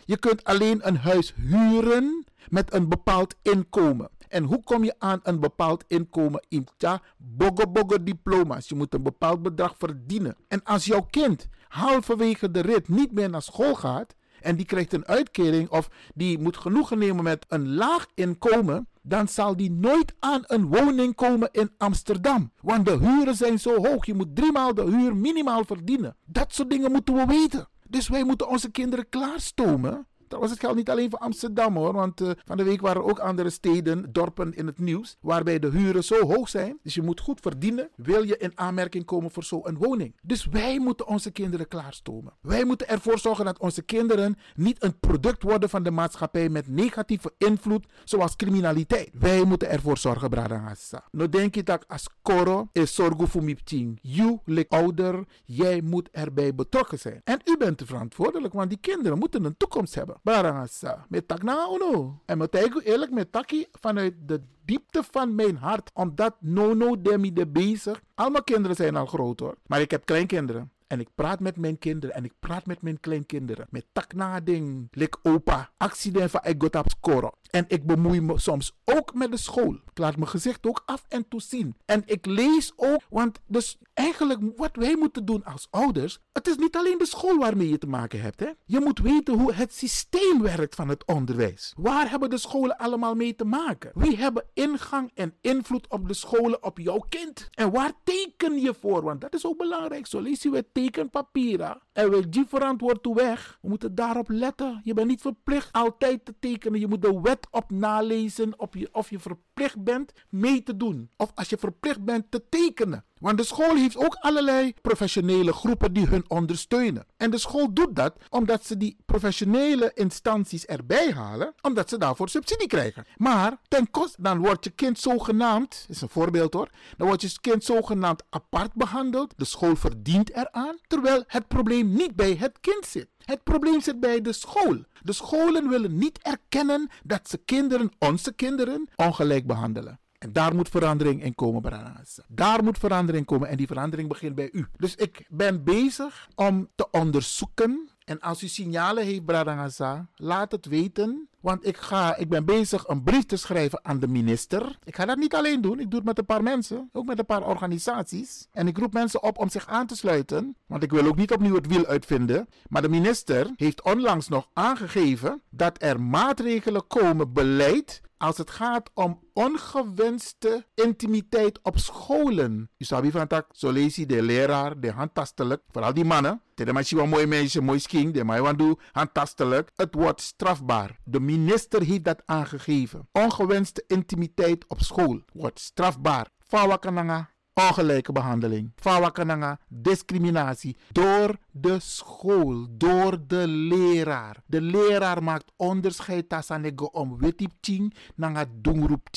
Je 0.09 0.17
kunt 0.17 0.43
alleen 0.43 0.87
een 0.87 0.97
huis 0.97 1.33
huren 1.35 2.25
met 2.47 2.73
een 2.73 2.89
bepaald 2.89 3.35
inkomen. 3.41 4.09
En 4.27 4.43
hoe 4.43 4.63
kom 4.63 4.83
je 4.83 4.95
aan 4.97 5.19
een 5.23 5.39
bepaald 5.39 5.83
inkomen? 5.87 6.45
Ja, 6.77 7.01
bogo 7.17 7.71
bogo 7.71 8.03
diploma's. 8.03 8.69
Je 8.69 8.75
moet 8.75 8.93
een 8.93 9.03
bepaald 9.03 9.41
bedrag 9.41 9.75
verdienen. 9.77 10.35
En 10.47 10.63
als 10.63 10.85
jouw 10.85 11.07
kind 11.09 11.47
halverwege 11.67 12.51
de 12.51 12.59
rit 12.59 12.87
niet 12.87 13.11
meer 13.11 13.29
naar 13.29 13.41
school 13.41 13.75
gaat 13.75 14.15
en 14.41 14.55
die 14.55 14.65
krijgt 14.65 14.93
een 14.93 15.07
uitkering 15.07 15.69
of 15.69 15.89
die 16.15 16.39
moet 16.39 16.57
genoegen 16.57 16.97
nemen 16.97 17.23
met 17.23 17.45
een 17.47 17.73
laag 17.73 18.05
inkomen, 18.15 18.87
dan 19.01 19.27
zal 19.27 19.55
die 19.55 19.71
nooit 19.71 20.13
aan 20.19 20.43
een 20.47 20.67
woning 20.67 21.15
komen 21.15 21.49
in 21.51 21.71
Amsterdam. 21.77 22.51
Want 22.61 22.85
de 22.85 22.97
huren 22.97 23.35
zijn 23.35 23.59
zo 23.59 23.85
hoog. 23.85 24.05
Je 24.05 24.13
moet 24.13 24.35
driemaal 24.35 24.73
de 24.73 24.83
huur 24.83 25.15
minimaal 25.15 25.65
verdienen. 25.65 26.15
Dat 26.25 26.53
soort 26.53 26.69
dingen 26.69 26.91
moeten 26.91 27.15
we 27.15 27.25
weten. 27.25 27.67
Dus 27.89 28.07
wij 28.07 28.23
moeten 28.23 28.47
onze 28.47 28.71
kinderen 28.71 29.09
klaarstomen 29.09 30.07
Trouwens, 30.29 30.53
het 30.53 30.63
geldt 30.63 30.77
niet 30.77 30.89
alleen 30.89 31.09
voor 31.09 31.19
Amsterdam 31.19 31.75
hoor. 31.75 31.93
Want 31.93 32.21
uh, 32.21 32.29
van 32.45 32.57
de 32.57 32.63
week 32.63 32.81
waren 32.81 33.03
ook 33.03 33.19
andere 33.19 33.49
steden, 33.49 34.11
dorpen 34.11 34.53
in 34.53 34.65
het 34.65 34.79
nieuws. 34.79 35.17
Waarbij 35.21 35.59
de 35.59 35.69
huren 35.69 36.03
zo 36.03 36.27
hoog 36.27 36.49
zijn. 36.49 36.79
Dus 36.83 36.93
je 36.93 37.01
moet 37.01 37.19
goed 37.19 37.39
verdienen. 37.39 37.89
Wil 37.95 38.23
je 38.23 38.37
in 38.37 38.51
aanmerking 38.55 39.05
komen 39.05 39.31
voor 39.31 39.43
zo'n 39.43 39.77
woning. 39.77 40.15
Dus 40.21 40.45
wij 40.45 40.79
moeten 40.79 41.07
onze 41.07 41.31
kinderen 41.31 41.67
klaarstomen. 41.67 42.33
Wij 42.41 42.65
moeten 42.65 42.87
ervoor 42.87 43.19
zorgen 43.19 43.45
dat 43.45 43.59
onze 43.59 43.81
kinderen 43.81 44.37
niet 44.55 44.83
een 44.83 44.99
product 44.99 45.43
worden 45.43 45.69
van 45.69 45.83
de 45.83 45.91
maatschappij 45.91 46.49
met 46.49 46.67
negatieve 46.67 47.33
invloed. 47.37 47.85
Zoals 48.03 48.35
criminaliteit. 48.35 49.09
Wij 49.13 49.43
moeten 49.43 49.69
ervoor 49.69 49.97
zorgen, 49.97 50.29
Bradangassa. 50.29 51.03
Nou 51.11 51.29
denk 51.29 51.55
je 51.55 51.63
dat 51.63 51.87
als 51.87 52.07
koro 52.21 52.69
is 52.71 52.95
zorgen 52.95 53.27
voor 53.27 53.43
mipting. 53.43 53.99
You, 54.01 54.39
lik 54.45 54.71
ouder, 54.71 55.23
jij 55.45 55.81
moet 55.81 56.09
erbij 56.11 56.55
betrokken 56.55 56.99
zijn. 56.99 57.21
En 57.23 57.41
u 57.45 57.57
bent 57.57 57.81
verantwoordelijk, 57.85 58.53
want 58.53 58.69
die 58.69 58.79
kinderen 58.81 59.17
moeten 59.17 59.43
een 59.43 59.57
toekomst 59.57 59.95
hebben. 59.95 60.18
Barangasa. 60.21 61.05
Met 61.09 61.27
tak 61.27 61.43
na 61.43 61.67
uno. 61.73 62.19
En 62.25 62.37
met 62.37 62.55
ik 62.55 62.81
eerlijk 62.83 63.11
met 63.11 63.31
taki 63.31 63.67
vanuit 63.71 64.13
de 64.25 64.41
diepte 64.65 65.03
van 65.11 65.35
mijn 65.35 65.57
hart. 65.57 65.91
Omdat 65.93 66.35
nono 66.39 67.01
demi 67.01 67.33
de 67.33 67.47
bezig. 67.47 68.01
Al 68.15 68.29
mijn 68.29 68.43
kinderen 68.43 68.75
zijn 68.75 68.95
al 68.95 69.05
groot 69.05 69.39
hoor. 69.39 69.55
Maar 69.67 69.81
ik 69.81 69.91
heb 69.91 70.05
kleinkinderen. 70.05 70.71
En 70.89 70.99
ik 70.99 71.09
praat 71.15 71.39
met 71.39 71.57
mijn 71.57 71.77
kinderen 71.77 72.15
en 72.15 72.25
ik 72.25 72.33
praat 72.39 72.65
met 72.65 72.81
mijn 72.81 72.99
kleinkinderen. 72.99 73.67
Met 73.69 73.85
tak 73.91 74.13
na 74.13 74.39
ding. 74.39 74.87
Lik 74.91 75.17
opa. 75.23 75.69
Accident 75.77 76.31
van 76.31 76.41
ik 76.43 76.83
scoren. 76.85 77.33
En 77.49 77.65
ik 77.67 77.85
bemoei 77.85 78.21
me 78.21 78.39
soms 78.39 78.77
ook 78.85 79.13
met 79.13 79.31
de 79.31 79.37
school. 79.37 79.73
Ik 79.73 79.97
laat 79.97 80.15
mijn 80.15 80.29
gezicht 80.29 80.67
ook 80.67 80.83
af 80.85 81.05
en 81.07 81.27
toe 81.27 81.41
zien. 81.41 81.75
En 81.85 82.03
ik 82.05 82.25
lees 82.25 82.73
ook, 82.75 83.01
want 83.09 83.39
dus 83.47 83.77
eigenlijk 83.93 84.41
wat 84.55 84.75
wij 84.75 84.95
moeten 84.95 85.25
doen 85.25 85.43
als 85.43 85.67
ouders, 85.69 86.19
het 86.31 86.47
is 86.47 86.55
niet 86.57 86.75
alleen 86.75 86.97
de 86.97 87.05
school 87.05 87.37
waarmee 87.37 87.69
je 87.69 87.77
te 87.77 87.87
maken 87.87 88.21
hebt. 88.21 88.39
Hè? 88.39 88.49
Je 88.65 88.79
moet 88.79 88.99
weten 88.99 89.39
hoe 89.39 89.53
het 89.53 89.73
systeem 89.73 90.41
werkt 90.41 90.75
van 90.75 90.89
het 90.89 91.05
onderwijs. 91.05 91.73
Waar 91.77 92.09
hebben 92.09 92.29
de 92.29 92.37
scholen 92.37 92.77
allemaal 92.77 93.15
mee 93.15 93.35
te 93.35 93.45
maken? 93.45 93.91
Wie 93.93 94.17
hebben 94.17 94.45
ingang 94.53 95.11
en 95.13 95.33
invloed 95.41 95.89
op 95.89 96.07
de 96.07 96.13
scholen, 96.13 96.63
op 96.63 96.79
jouw 96.79 97.05
kind? 97.09 97.49
En 97.51 97.71
waar 97.71 97.91
teken 98.03 98.61
je 98.61 98.73
voor? 98.79 99.01
Want 99.03 99.21
dat 99.21 99.33
is 99.33 99.45
ook 99.45 99.57
belangrijk. 99.57 100.07
Zo 100.07 100.19
lees 100.19 100.41
je 100.41 100.49
weer 100.49 100.71
tekenpapieren. 100.83 101.81
En 101.93 102.09
wil 102.09 102.29
die 102.29 102.45
verantwoord 102.47 103.03
toe 103.03 103.15
weg. 103.15 103.57
We 103.61 103.69
moeten 103.69 103.95
daarop 103.95 104.29
letten. 104.29 104.81
Je 104.83 104.93
bent 104.93 105.07
niet 105.07 105.21
verplicht 105.21 105.71
altijd 105.71 106.25
te 106.25 106.33
tekenen. 106.39 106.79
Je 106.79 106.87
moet 106.87 107.01
de 107.01 107.21
wet 107.21 107.47
op 107.51 107.71
nalezen 107.71 108.59
of 108.59 108.77
je, 108.77 108.89
of 108.91 109.09
je 109.09 109.19
verplicht 109.19 109.48
bent 109.79 110.13
mee 110.29 110.63
te 110.63 110.77
doen. 110.77 111.09
Of 111.17 111.31
als 111.35 111.49
je 111.49 111.57
verplicht 111.57 112.03
bent 112.03 112.25
te 112.31 112.43
tekenen. 112.49 113.03
Want 113.19 113.37
de 113.37 113.43
school 113.43 113.75
heeft 113.75 113.97
ook 113.97 114.17
allerlei 114.19 114.73
professionele 114.81 115.53
groepen 115.53 115.93
die 115.93 116.05
hun 116.07 116.23
ondersteunen. 116.27 117.05
En 117.17 117.31
de 117.31 117.37
school 117.37 117.73
doet 117.73 117.95
dat 117.95 118.15
omdat 118.29 118.65
ze 118.65 118.77
die 118.77 118.97
professionele 119.05 119.91
instanties 119.93 120.65
erbij 120.65 121.11
halen, 121.11 121.53
omdat 121.61 121.89
ze 121.89 121.97
daarvoor 121.97 122.29
subsidie 122.29 122.67
krijgen. 122.67 123.05
Maar 123.17 123.57
ten 123.67 123.91
koste, 123.91 124.21
dan 124.21 124.39
wordt 124.39 124.63
je 124.63 124.69
kind 124.69 124.99
zogenaamd, 124.99 125.85
is 125.89 126.01
een 126.01 126.09
voorbeeld 126.09 126.53
hoor, 126.53 126.69
dan 126.97 127.07
wordt 127.07 127.21
je 127.21 127.37
kind 127.41 127.63
zogenaamd 127.63 128.23
apart 128.29 128.73
behandeld. 128.73 129.33
De 129.37 129.45
school 129.45 129.75
verdient 129.75 130.35
eraan, 130.35 130.77
terwijl 130.87 131.23
het 131.27 131.47
probleem 131.47 131.93
niet 131.93 132.15
bij 132.15 132.35
het 132.35 132.59
kind 132.59 132.85
zit. 132.85 133.07
Het 133.25 133.43
probleem 133.43 133.81
zit 133.81 133.99
bij 133.99 134.21
de 134.21 134.33
school. 134.33 134.83
De 135.01 135.13
scholen 135.13 135.69
willen 135.69 135.97
niet 135.97 136.19
erkennen 136.21 136.89
dat 137.03 137.29
ze 137.29 137.37
kinderen, 137.37 137.91
onze 137.99 138.33
kinderen, 138.33 138.89
ongelijk 138.95 139.47
behandelen. 139.47 139.99
En 140.19 140.33
daar 140.33 140.55
moet 140.55 140.69
verandering 140.69 141.23
in 141.23 141.35
komen, 141.35 141.61
Branagasa. 141.61 142.23
Daar 142.27 142.63
moet 142.63 142.77
verandering 142.77 143.25
komen 143.25 143.47
en 143.47 143.57
die 143.57 143.67
verandering 143.67 144.09
begint 144.09 144.35
bij 144.35 144.49
u. 144.51 144.67
Dus 144.77 144.95
ik 144.95 145.25
ben 145.29 145.63
bezig 145.63 146.27
om 146.35 146.69
te 146.75 146.87
onderzoeken. 146.91 147.89
En 148.09 148.19
als 148.19 148.43
u 148.43 148.47
signalen 148.47 149.05
heeft, 149.05 149.25
Branagasa, 149.25 150.07
laat 150.15 150.51
het 150.51 150.65
weten. 150.65 151.27
Want 151.39 151.67
ik, 151.67 151.77
ga, 151.77 152.15
ik 152.15 152.29
ben 152.29 152.45
bezig 152.45 152.87
een 152.87 153.03
brief 153.03 153.25
te 153.25 153.35
schrijven 153.35 153.79
aan 153.85 153.99
de 153.99 154.07
minister. 154.07 154.77
Ik 154.83 154.95
ga 154.95 155.05
dat 155.05 155.17
niet 155.17 155.35
alleen 155.35 155.61
doen. 155.61 155.79
Ik 155.79 155.89
doe 155.89 155.99
het 155.99 156.07
met 156.07 156.17
een 156.17 156.25
paar 156.25 156.43
mensen. 156.43 156.89
Ook 156.93 157.05
met 157.05 157.19
een 157.19 157.25
paar 157.25 157.47
organisaties. 157.47 158.47
En 158.51 158.67
ik 158.67 158.77
roep 158.77 158.93
mensen 158.93 159.23
op 159.23 159.37
om 159.37 159.49
zich 159.49 159.67
aan 159.67 159.87
te 159.87 159.95
sluiten. 159.95 160.55
Want 160.65 160.83
ik 160.83 160.91
wil 160.91 161.05
ook 161.05 161.15
niet 161.15 161.31
opnieuw 161.31 161.55
het 161.55 161.67
wiel 161.67 161.85
uitvinden. 161.85 162.47
Maar 162.69 162.81
de 162.81 162.89
minister 162.89 163.51
heeft 163.55 163.83
onlangs 163.83 164.27
nog 164.27 164.49
aangegeven 164.53 165.41
dat 165.49 165.81
er 165.81 166.01
maatregelen 166.01 166.87
komen, 166.87 167.33
beleid 167.33 168.01
als 168.19 168.37
het 168.37 168.49
gaat 168.49 168.89
om 168.93 169.19
ongewenste 169.33 170.65
intimiteit 170.75 171.59
op 171.63 171.77
scholen. 171.77 172.69
U 172.77 172.85
zou 172.85 173.11
van 173.11 173.25
dat, 173.27 173.45
zo 173.51 173.71
lees 173.71 173.95
je 173.95 174.05
de 174.05 174.21
leraar, 174.21 174.79
de 174.79 174.91
handtastelijk, 174.91 175.63
vooral 175.67 175.93
die 175.93 176.05
mannen. 176.05 176.41
De 176.53 176.73
maar 176.73 176.91
een 176.91 177.09
mooi 177.09 177.25
meisje, 177.25 177.61
mooi 177.61 177.79
sking, 177.79 178.13
de 178.13 178.23
maar 178.23 178.57
doen 178.57 178.79
handtastelijk. 178.91 179.71
Het 179.75 179.95
wordt 179.95 180.21
strafbaar. 180.21 180.99
De 181.03 181.19
minister 181.19 181.81
heeft 181.81 182.03
dat 182.03 182.21
aangegeven. 182.25 183.07
Ongewenste 183.11 183.83
intimiteit 183.87 184.67
op 184.67 184.81
school 184.81 185.21
wordt 185.33 185.59
strafbaar. 185.59 186.27
Fawakananga, 186.47 187.29
ongelijke 187.59 188.11
behandeling. 188.11 188.71
Fawakananga, 188.75 189.59
discriminatie. 189.67 190.77
Door 190.91 191.37
de 191.51 191.79
school, 191.79 192.67
door 192.69 193.27
de 193.27 193.47
leraar. 193.47 194.37
De 194.45 194.61
leraar 194.61 195.23
maakt 195.23 195.51
onderscheid 195.55 196.29
tussen 196.29 196.91
om 196.91 197.17
witip 197.17 197.51
ting 197.59 197.93
nanga 198.15 198.45
dungroep. 198.61 199.07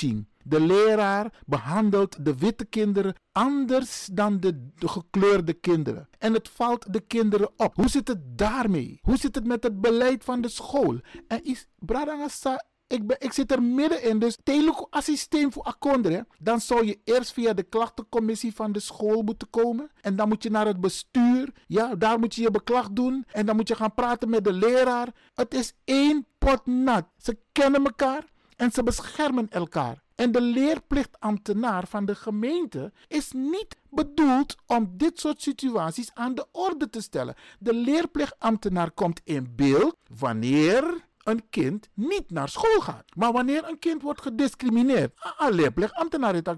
De 0.45 0.61
leraar 0.61 1.33
behandelt 1.47 2.25
de 2.25 2.37
witte 2.37 2.65
kinderen 2.65 3.15
anders 3.33 4.09
dan 4.13 4.41
de, 4.41 4.69
de, 4.75 4.89
gekleurde 4.89 5.53
kinderen. 5.53 6.09
En 6.19 6.33
het 6.33 6.49
valt 6.49 6.93
de 6.93 7.01
kinderen 7.01 7.51
op. 7.57 7.77
Hoe 7.77 7.89
zit 7.89 8.09
het 8.09 8.39
daarmee? 8.39 8.99
Hoe 9.03 9.17
zit 9.17 9.35
het 9.35 9.47
met 9.47 9.63
het 9.63 9.81
beleid 9.81 10.25
van 10.25 10.41
de 10.41 10.49
school? 10.49 11.01
En 11.29 11.45
is 11.45 11.67
Bradangasa 11.79 12.65
ik, 12.93 13.17
ik 13.19 13.33
zit 13.33 13.53
er 13.53 13.63
middenin. 13.63 14.19
Dus 14.19 14.39
teleco-systeem 14.43 15.53
voor 15.53 15.63
akonderen. 15.63 16.27
Dan 16.39 16.61
zou 16.61 16.87
je 16.87 16.99
eerst 17.05 17.33
via 17.33 17.53
de 17.53 17.63
klachtencommissie 17.63 18.55
van 18.55 18.73
de 18.73 18.81
school 18.81 19.23
moeten 19.23 19.51
komen. 19.51 19.91
En 20.01 20.17
dan 20.17 20.29
moet 20.29 20.43
je 20.43 20.51
naar 20.51 20.67
het 20.67 20.81
bestuur. 20.81 21.53
Ja, 21.67 21.95
daar 21.95 22.19
moet 22.19 22.35
je 22.35 22.43
je 22.43 22.51
beklag 22.51 22.91
doen. 22.91 23.25
En 23.33 23.47
dan 23.47 23.57
moet 23.57 23.69
je 23.69 23.75
gaan 23.75 23.95
praten 23.95 24.31
met 24.31 24.45
de 24.45 24.53
leraar. 24.53 25.09
Het 25.35 25.55
is 25.55 25.73
één 25.85 26.27
pot 26.39 26.67
nat. 26.67 27.05
Ze 27.19 27.39
kennen 27.53 27.85
elkaar 27.85 28.25
en 28.57 28.71
ze 28.71 28.83
beschermen 28.83 29.49
elkaar. 29.51 30.03
En 30.15 30.33
de 30.33 30.41
leerplichtambtenaar 30.41 31.87
van 31.87 32.05
de 32.05 32.15
gemeente 32.15 32.93
is 33.09 33.33
niet 33.33 33.77
bedoeld 33.91 34.57
om 34.67 34.93
dit 34.97 35.21
soort 35.21 35.43
situaties 35.43 36.11
aan 36.15 36.35
de 36.35 36.47
orde 36.53 36.91
te 36.91 37.01
stellen. 37.01 37.35
De 37.59 37.75
leerplichtambtenaar 37.75 38.91
komt 38.91 39.21
in 39.25 39.53
beeld 39.57 39.97
wanneer 40.19 41.11
een 41.23 41.49
kind 41.51 41.89
niet 41.95 42.31
naar 42.31 42.49
school 42.49 42.81
gaat. 42.81 43.05
Maar 43.17 43.33
wanneer 43.33 43.69
een 43.69 43.79
kind 43.79 44.03
wordt 44.03 44.23
gediscrimineerd, 44.23 45.13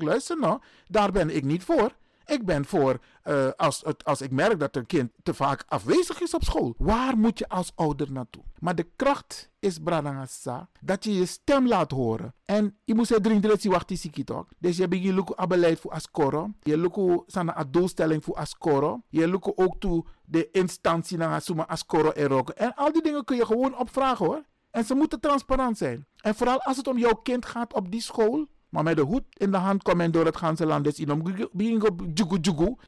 luisteren, 0.03 0.43
nou, 0.43 0.61
daar 0.87 1.13
ben 1.13 1.37
ik 1.37 1.45
niet 1.45 1.65
voor. 1.65 1.93
Ik 2.27 2.45
ben 2.45 2.65
voor 2.65 2.99
uh, 3.25 3.49
als, 3.57 3.85
als 4.05 4.21
ik 4.21 4.31
merk 4.31 4.61
dat 4.61 4.77
een 4.77 4.87
kind 4.87 5.11
te 5.23 5.35
vaak 5.35 5.65
afwezig 5.67 6.21
is 6.21 6.35
op 6.35 6.45
school. 6.45 6.75
Waar 6.79 7.19
moet 7.19 7.39
je 7.39 7.49
als 7.49 7.73
ouder 7.75 8.13
naartoe? 8.13 8.43
Maar 8.59 8.75
de 8.75 8.87
kracht 8.97 9.51
is 9.59 9.79
bradangasa 9.79 10.69
dat 10.81 11.05
je 11.05 11.15
je 11.15 11.27
stem 11.27 11.69
laat 11.69 11.91
horen. 11.91 12.35
En 12.45 12.79
je 12.85 12.95
moet 12.95 13.07
zeggen 13.07 13.27
dringend 13.27 13.63
die 13.63 13.71
wacht 13.71 13.89
die 13.89 14.25
toch. 14.25 14.47
Dus 14.59 14.77
je 14.77 14.89
luku 14.89 15.33
a 15.39 15.47
beleid 15.47 15.81
voor 15.81 15.91
ascoro. 15.91 16.51
Je 16.63 16.79
luku 16.79 17.23
sana 17.27 17.65
doelstelling 17.71 18.25
voor 18.25 18.37
ascoro. 18.37 19.03
Je 19.09 19.29
luku 19.29 19.53
ook 19.55 19.81
toe 19.81 20.05
de 20.25 20.51
instantie 20.51 21.19
naar 21.19 21.43
suma 21.43 21.67
ascoro 21.67 22.11
erok. 22.11 22.51
En 22.51 22.75
al 22.75 22.93
die 22.93 23.03
dingen 23.03 23.25
kun 23.25 23.37
je 23.37 23.47
gewoon 23.47 23.79
opvragen 23.79 24.27
hoor. 24.27 24.45
En 24.75 24.85
ze 24.85 24.95
moeten 24.95 25.21
transparant 25.21 25.79
zijn. 25.79 26.07
En 26.21 26.35
vooral 26.35 26.63
als 26.63 26.77
het 26.77 26.87
om 26.87 26.99
jouw 26.99 27.15
kind 27.15 27.47
gaat 27.47 27.73
op 27.75 27.91
die 27.91 28.01
school. 28.01 28.47
Maar 28.69 28.83
met 28.83 28.97
de 28.97 29.03
hoed 29.03 29.25
in 29.31 29.51
de 29.51 29.57
hand 29.57 29.83
komen 29.83 30.13
door 30.13 30.25
het 30.25 30.37
ganse 30.37 30.67
land. 30.67 30.85
Dus 30.85 30.97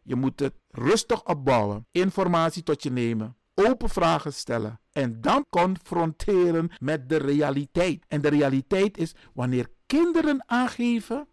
je 0.02 0.16
moet 0.16 0.40
het 0.40 0.54
rustig 0.70 1.24
opbouwen. 1.24 1.86
Informatie 1.90 2.62
tot 2.62 2.82
je 2.82 2.90
nemen. 2.90 3.36
Open 3.54 3.88
vragen 3.88 4.32
stellen. 4.32 4.80
En 4.92 5.20
dan 5.20 5.46
confronteren 5.50 6.70
met 6.78 7.08
de 7.08 7.16
realiteit. 7.16 8.04
En 8.08 8.20
de 8.20 8.28
realiteit 8.28 8.98
is 8.98 9.14
wanneer 9.34 9.68
kinderen 9.86 10.42
aangeven 10.46 11.26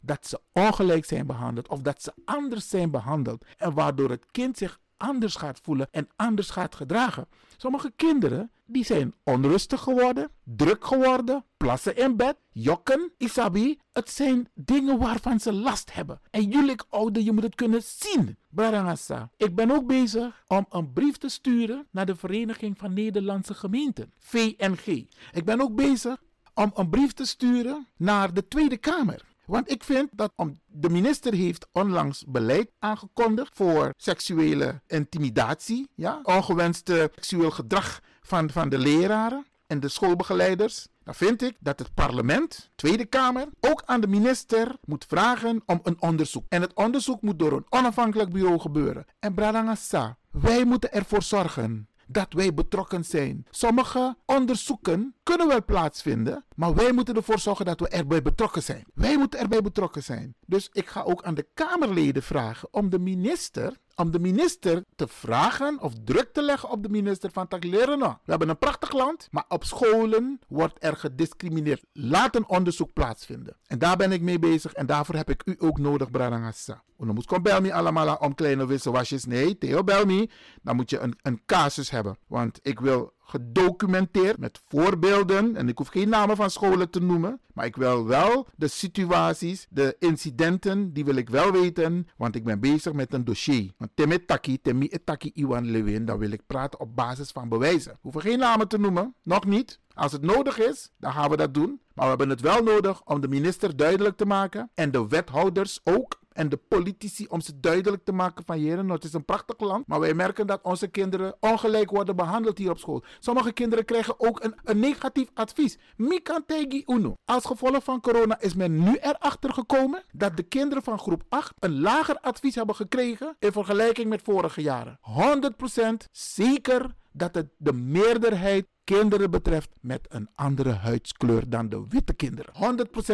dat 0.00 0.26
ze 0.26 0.40
ongelijk 0.52 1.04
zijn 1.04 1.26
behandeld. 1.26 1.68
Of 1.68 1.80
dat 1.80 2.02
ze 2.02 2.12
anders 2.24 2.68
zijn 2.68 2.90
behandeld. 2.90 3.44
En 3.56 3.74
waardoor 3.74 4.10
het 4.10 4.26
kind 4.30 4.58
zich 4.58 4.79
anders 5.00 5.34
gaat 5.34 5.60
voelen 5.62 5.88
en 5.90 6.08
anders 6.16 6.50
gaat 6.50 6.74
gedragen. 6.74 7.28
Sommige 7.56 7.92
kinderen 7.96 8.50
die 8.66 8.84
zijn 8.84 9.14
onrustig 9.24 9.80
geworden, 9.80 10.30
druk 10.44 10.84
geworden, 10.84 11.44
plassen 11.56 11.96
in 11.96 12.16
bed, 12.16 12.36
jokken, 12.52 13.12
isabi. 13.16 13.78
Het 13.92 14.10
zijn 14.10 14.48
dingen 14.54 14.98
waarvan 14.98 15.40
ze 15.40 15.52
last 15.52 15.92
hebben. 15.92 16.20
En 16.30 16.48
jullie 16.48 16.76
ouder, 16.88 17.22
je 17.22 17.32
moet 17.32 17.42
het 17.42 17.54
kunnen 17.54 17.82
zien. 17.82 18.36
Barangasa. 18.48 19.30
Ik 19.36 19.54
ben 19.54 19.70
ook 19.70 19.86
bezig 19.86 20.44
om 20.46 20.66
een 20.68 20.92
brief 20.92 21.16
te 21.16 21.28
sturen 21.28 21.86
naar 21.90 22.06
de 22.06 22.16
Vereniging 22.16 22.78
van 22.78 22.92
Nederlandse 22.92 23.54
Gemeenten, 23.54 24.12
VNG. 24.18 25.06
Ik 25.32 25.44
ben 25.44 25.60
ook 25.60 25.74
bezig 25.74 26.22
om 26.54 26.70
een 26.74 26.90
brief 26.90 27.12
te 27.12 27.24
sturen 27.24 27.86
naar 27.96 28.34
de 28.34 28.48
Tweede 28.48 28.76
Kamer. 28.76 29.29
Want 29.50 29.70
ik 29.70 29.84
vind 29.84 30.08
dat 30.12 30.32
de 30.66 30.88
minister 30.90 31.34
heeft 31.34 31.66
onlangs 31.72 32.24
beleid 32.26 32.70
aangekondigd 32.78 33.54
voor 33.54 33.94
seksuele 33.96 34.80
intimidatie, 34.86 35.88
ja, 35.94 36.20
ongewenste 36.22 37.10
seksueel 37.14 37.50
gedrag 37.50 38.00
van, 38.22 38.50
van 38.50 38.68
de 38.68 38.78
leraren 38.78 39.46
en 39.66 39.80
de 39.80 39.88
schoolbegeleiders. 39.88 40.86
Dan 41.04 41.14
vind 41.14 41.42
ik 41.42 41.56
dat 41.60 41.78
het 41.78 41.94
parlement, 41.94 42.70
Tweede 42.74 43.04
Kamer, 43.04 43.48
ook 43.60 43.82
aan 43.84 44.00
de 44.00 44.06
minister 44.06 44.76
moet 44.84 45.04
vragen 45.08 45.62
om 45.66 45.80
een 45.82 46.02
onderzoek. 46.02 46.44
En 46.48 46.60
het 46.60 46.74
onderzoek 46.74 47.22
moet 47.22 47.38
door 47.38 47.52
een 47.52 47.66
onafhankelijk 47.68 48.32
bureau 48.32 48.58
gebeuren. 48.58 49.04
En 49.18 49.34
Bradangasa, 49.34 50.18
wij 50.30 50.64
moeten 50.64 50.92
ervoor 50.92 51.22
zorgen 51.22 51.88
dat 52.12 52.32
wij 52.32 52.54
betrokken 52.54 53.04
zijn. 53.04 53.46
Sommige 53.50 54.16
onderzoeken 54.26 55.14
kunnen 55.22 55.48
wel 55.48 55.64
plaatsvinden, 55.64 56.44
maar 56.54 56.74
wij 56.74 56.92
moeten 56.92 57.16
ervoor 57.16 57.38
zorgen 57.38 57.64
dat 57.64 57.80
we 57.80 57.88
erbij 57.88 58.22
betrokken 58.22 58.62
zijn. 58.62 58.84
Wij 58.94 59.18
moeten 59.18 59.40
erbij 59.40 59.60
betrokken 59.60 60.02
zijn. 60.02 60.34
Dus 60.46 60.68
ik 60.72 60.88
ga 60.88 61.02
ook 61.02 61.22
aan 61.22 61.34
de 61.34 61.46
Kamerleden 61.54 62.22
vragen 62.22 62.68
om 62.70 62.90
de 62.90 62.98
minister 62.98 63.76
om 64.00 64.10
de 64.10 64.18
minister 64.18 64.84
te 64.96 65.08
vragen 65.08 65.80
of 65.80 65.92
druk 66.04 66.32
te 66.32 66.42
leggen 66.42 66.70
op 66.70 66.82
de 66.82 66.88
minister 66.88 67.30
van 67.32 67.48
Taklerena. 67.48 68.20
We 68.24 68.30
hebben 68.30 68.48
een 68.48 68.58
prachtig 68.58 68.92
land, 68.92 69.28
maar 69.30 69.44
op 69.48 69.64
scholen 69.64 70.40
wordt 70.48 70.84
er 70.84 70.96
gediscrimineerd. 70.96 71.84
Laat 71.92 72.36
een 72.36 72.48
onderzoek 72.48 72.92
plaatsvinden. 72.92 73.56
En 73.66 73.78
daar 73.78 73.96
ben 73.96 74.12
ik 74.12 74.20
mee 74.20 74.38
bezig 74.38 74.72
en 74.72 74.86
daarvoor 74.86 75.14
heb 75.14 75.30
ik 75.30 75.42
u 75.44 75.56
ook 75.58 75.78
nodig, 75.78 76.10
Bradangassa. 76.10 76.82
Dan 76.96 77.14
moet 77.14 77.30
je 77.30 77.40
bel 77.40 77.60
me 77.60 77.72
allemaal 77.72 78.16
om 78.16 78.34
kleine 78.34 78.66
wisselwasjes. 78.66 79.24
Nee, 79.24 79.58
Theo 79.58 79.84
bel 79.84 80.04
me. 80.04 80.28
Dan 80.62 80.76
moet 80.76 80.90
je 80.90 80.98
een, 80.98 81.18
een 81.22 81.42
casus 81.46 81.90
hebben. 81.90 82.16
Want 82.26 82.58
ik 82.62 82.80
wil 82.80 83.12
gedocumenteerd 83.30 84.38
met 84.38 84.62
voorbeelden. 84.68 85.56
En 85.56 85.68
ik 85.68 85.78
hoef 85.78 85.88
geen 85.88 86.08
namen 86.08 86.36
van 86.36 86.50
scholen 86.50 86.90
te 86.90 87.00
noemen. 87.00 87.40
Maar 87.54 87.64
ik 87.64 87.76
wil 87.76 88.06
wel 88.06 88.46
de 88.56 88.68
situaties, 88.68 89.66
de 89.70 89.96
incidenten, 89.98 90.92
die 90.92 91.04
wil 91.04 91.14
ik 91.16 91.30
wel 91.30 91.52
weten. 91.52 92.08
Want 92.16 92.34
ik 92.34 92.44
ben 92.44 92.60
bezig 92.60 92.92
met 92.92 93.12
een 93.12 93.24
dossier. 93.24 93.70
Want 93.76 93.90
temi 93.94 94.24
taki, 94.24 94.60
temi 94.60 94.90
Iwan 95.34 95.70
Lewin, 95.70 96.04
dan 96.04 96.18
wil 96.18 96.30
ik 96.30 96.46
praten 96.46 96.80
op 96.80 96.96
basis 96.96 97.30
van 97.30 97.48
bewijzen. 97.48 97.98
Hoef 98.00 98.14
geen 98.14 98.38
namen 98.38 98.68
te 98.68 98.78
noemen. 98.78 99.14
Nog 99.22 99.46
niet. 99.46 99.78
Als 99.94 100.12
het 100.12 100.22
nodig 100.22 100.58
is, 100.58 100.90
dan 100.98 101.12
gaan 101.12 101.30
we 101.30 101.36
dat 101.36 101.54
doen. 101.54 101.80
Maar 101.94 102.04
we 102.04 102.08
hebben 102.08 102.28
het 102.28 102.40
wel 102.40 102.62
nodig 102.62 103.02
om 103.04 103.20
de 103.20 103.28
minister 103.28 103.76
duidelijk 103.76 104.16
te 104.16 104.26
maken. 104.26 104.70
En 104.74 104.90
de 104.90 105.08
wethouders 105.08 105.80
ook 105.84 106.20
en 106.40 106.48
de 106.48 106.56
politici 106.56 107.26
om 107.28 107.40
ze 107.40 107.60
duidelijk 107.60 108.04
te 108.04 108.12
maken 108.12 108.44
van 108.44 108.58
heren, 108.58 108.88
het 108.88 109.04
is 109.04 109.12
een 109.12 109.24
prachtig 109.24 109.58
land, 109.58 109.86
maar 109.86 110.00
wij 110.00 110.14
merken 110.14 110.46
dat 110.46 110.60
onze 110.62 110.88
kinderen 110.88 111.36
ongelijk 111.40 111.90
worden 111.90 112.16
behandeld 112.16 112.58
hier 112.58 112.70
op 112.70 112.78
school. 112.78 113.04
Sommige 113.18 113.52
kinderen 113.52 113.84
krijgen 113.84 114.20
ook 114.20 114.44
een, 114.44 114.54
een 114.64 114.78
negatief 114.78 115.30
advies. 115.34 115.78
Mikantegi 115.96 116.82
uno. 116.86 117.14
Als 117.24 117.44
gevolg 117.44 117.84
van 117.84 118.00
corona 118.00 118.40
is 118.40 118.54
men 118.54 118.82
nu 118.82 118.96
erachter 119.00 119.52
gekomen 119.52 120.04
dat 120.12 120.36
de 120.36 120.42
kinderen 120.42 120.82
van 120.82 120.98
groep 120.98 121.22
8 121.28 121.52
een 121.58 121.80
lager 121.80 122.18
advies 122.20 122.54
hebben 122.54 122.74
gekregen 122.74 123.36
in 123.38 123.52
vergelijking 123.52 124.08
met 124.08 124.22
vorige 124.22 124.62
jaren. 124.62 124.98
100% 125.00 126.08
zeker 126.12 126.94
dat 127.12 127.34
het 127.34 127.48
de 127.56 127.72
meerderheid 127.72 128.66
kinderen 128.84 129.30
betreft 129.30 129.70
met 129.80 130.06
een 130.08 130.28
andere 130.34 130.72
huidskleur 130.72 131.50
dan 131.50 131.68
de 131.68 131.84
witte 131.88 132.12
kinderen. 132.12 132.52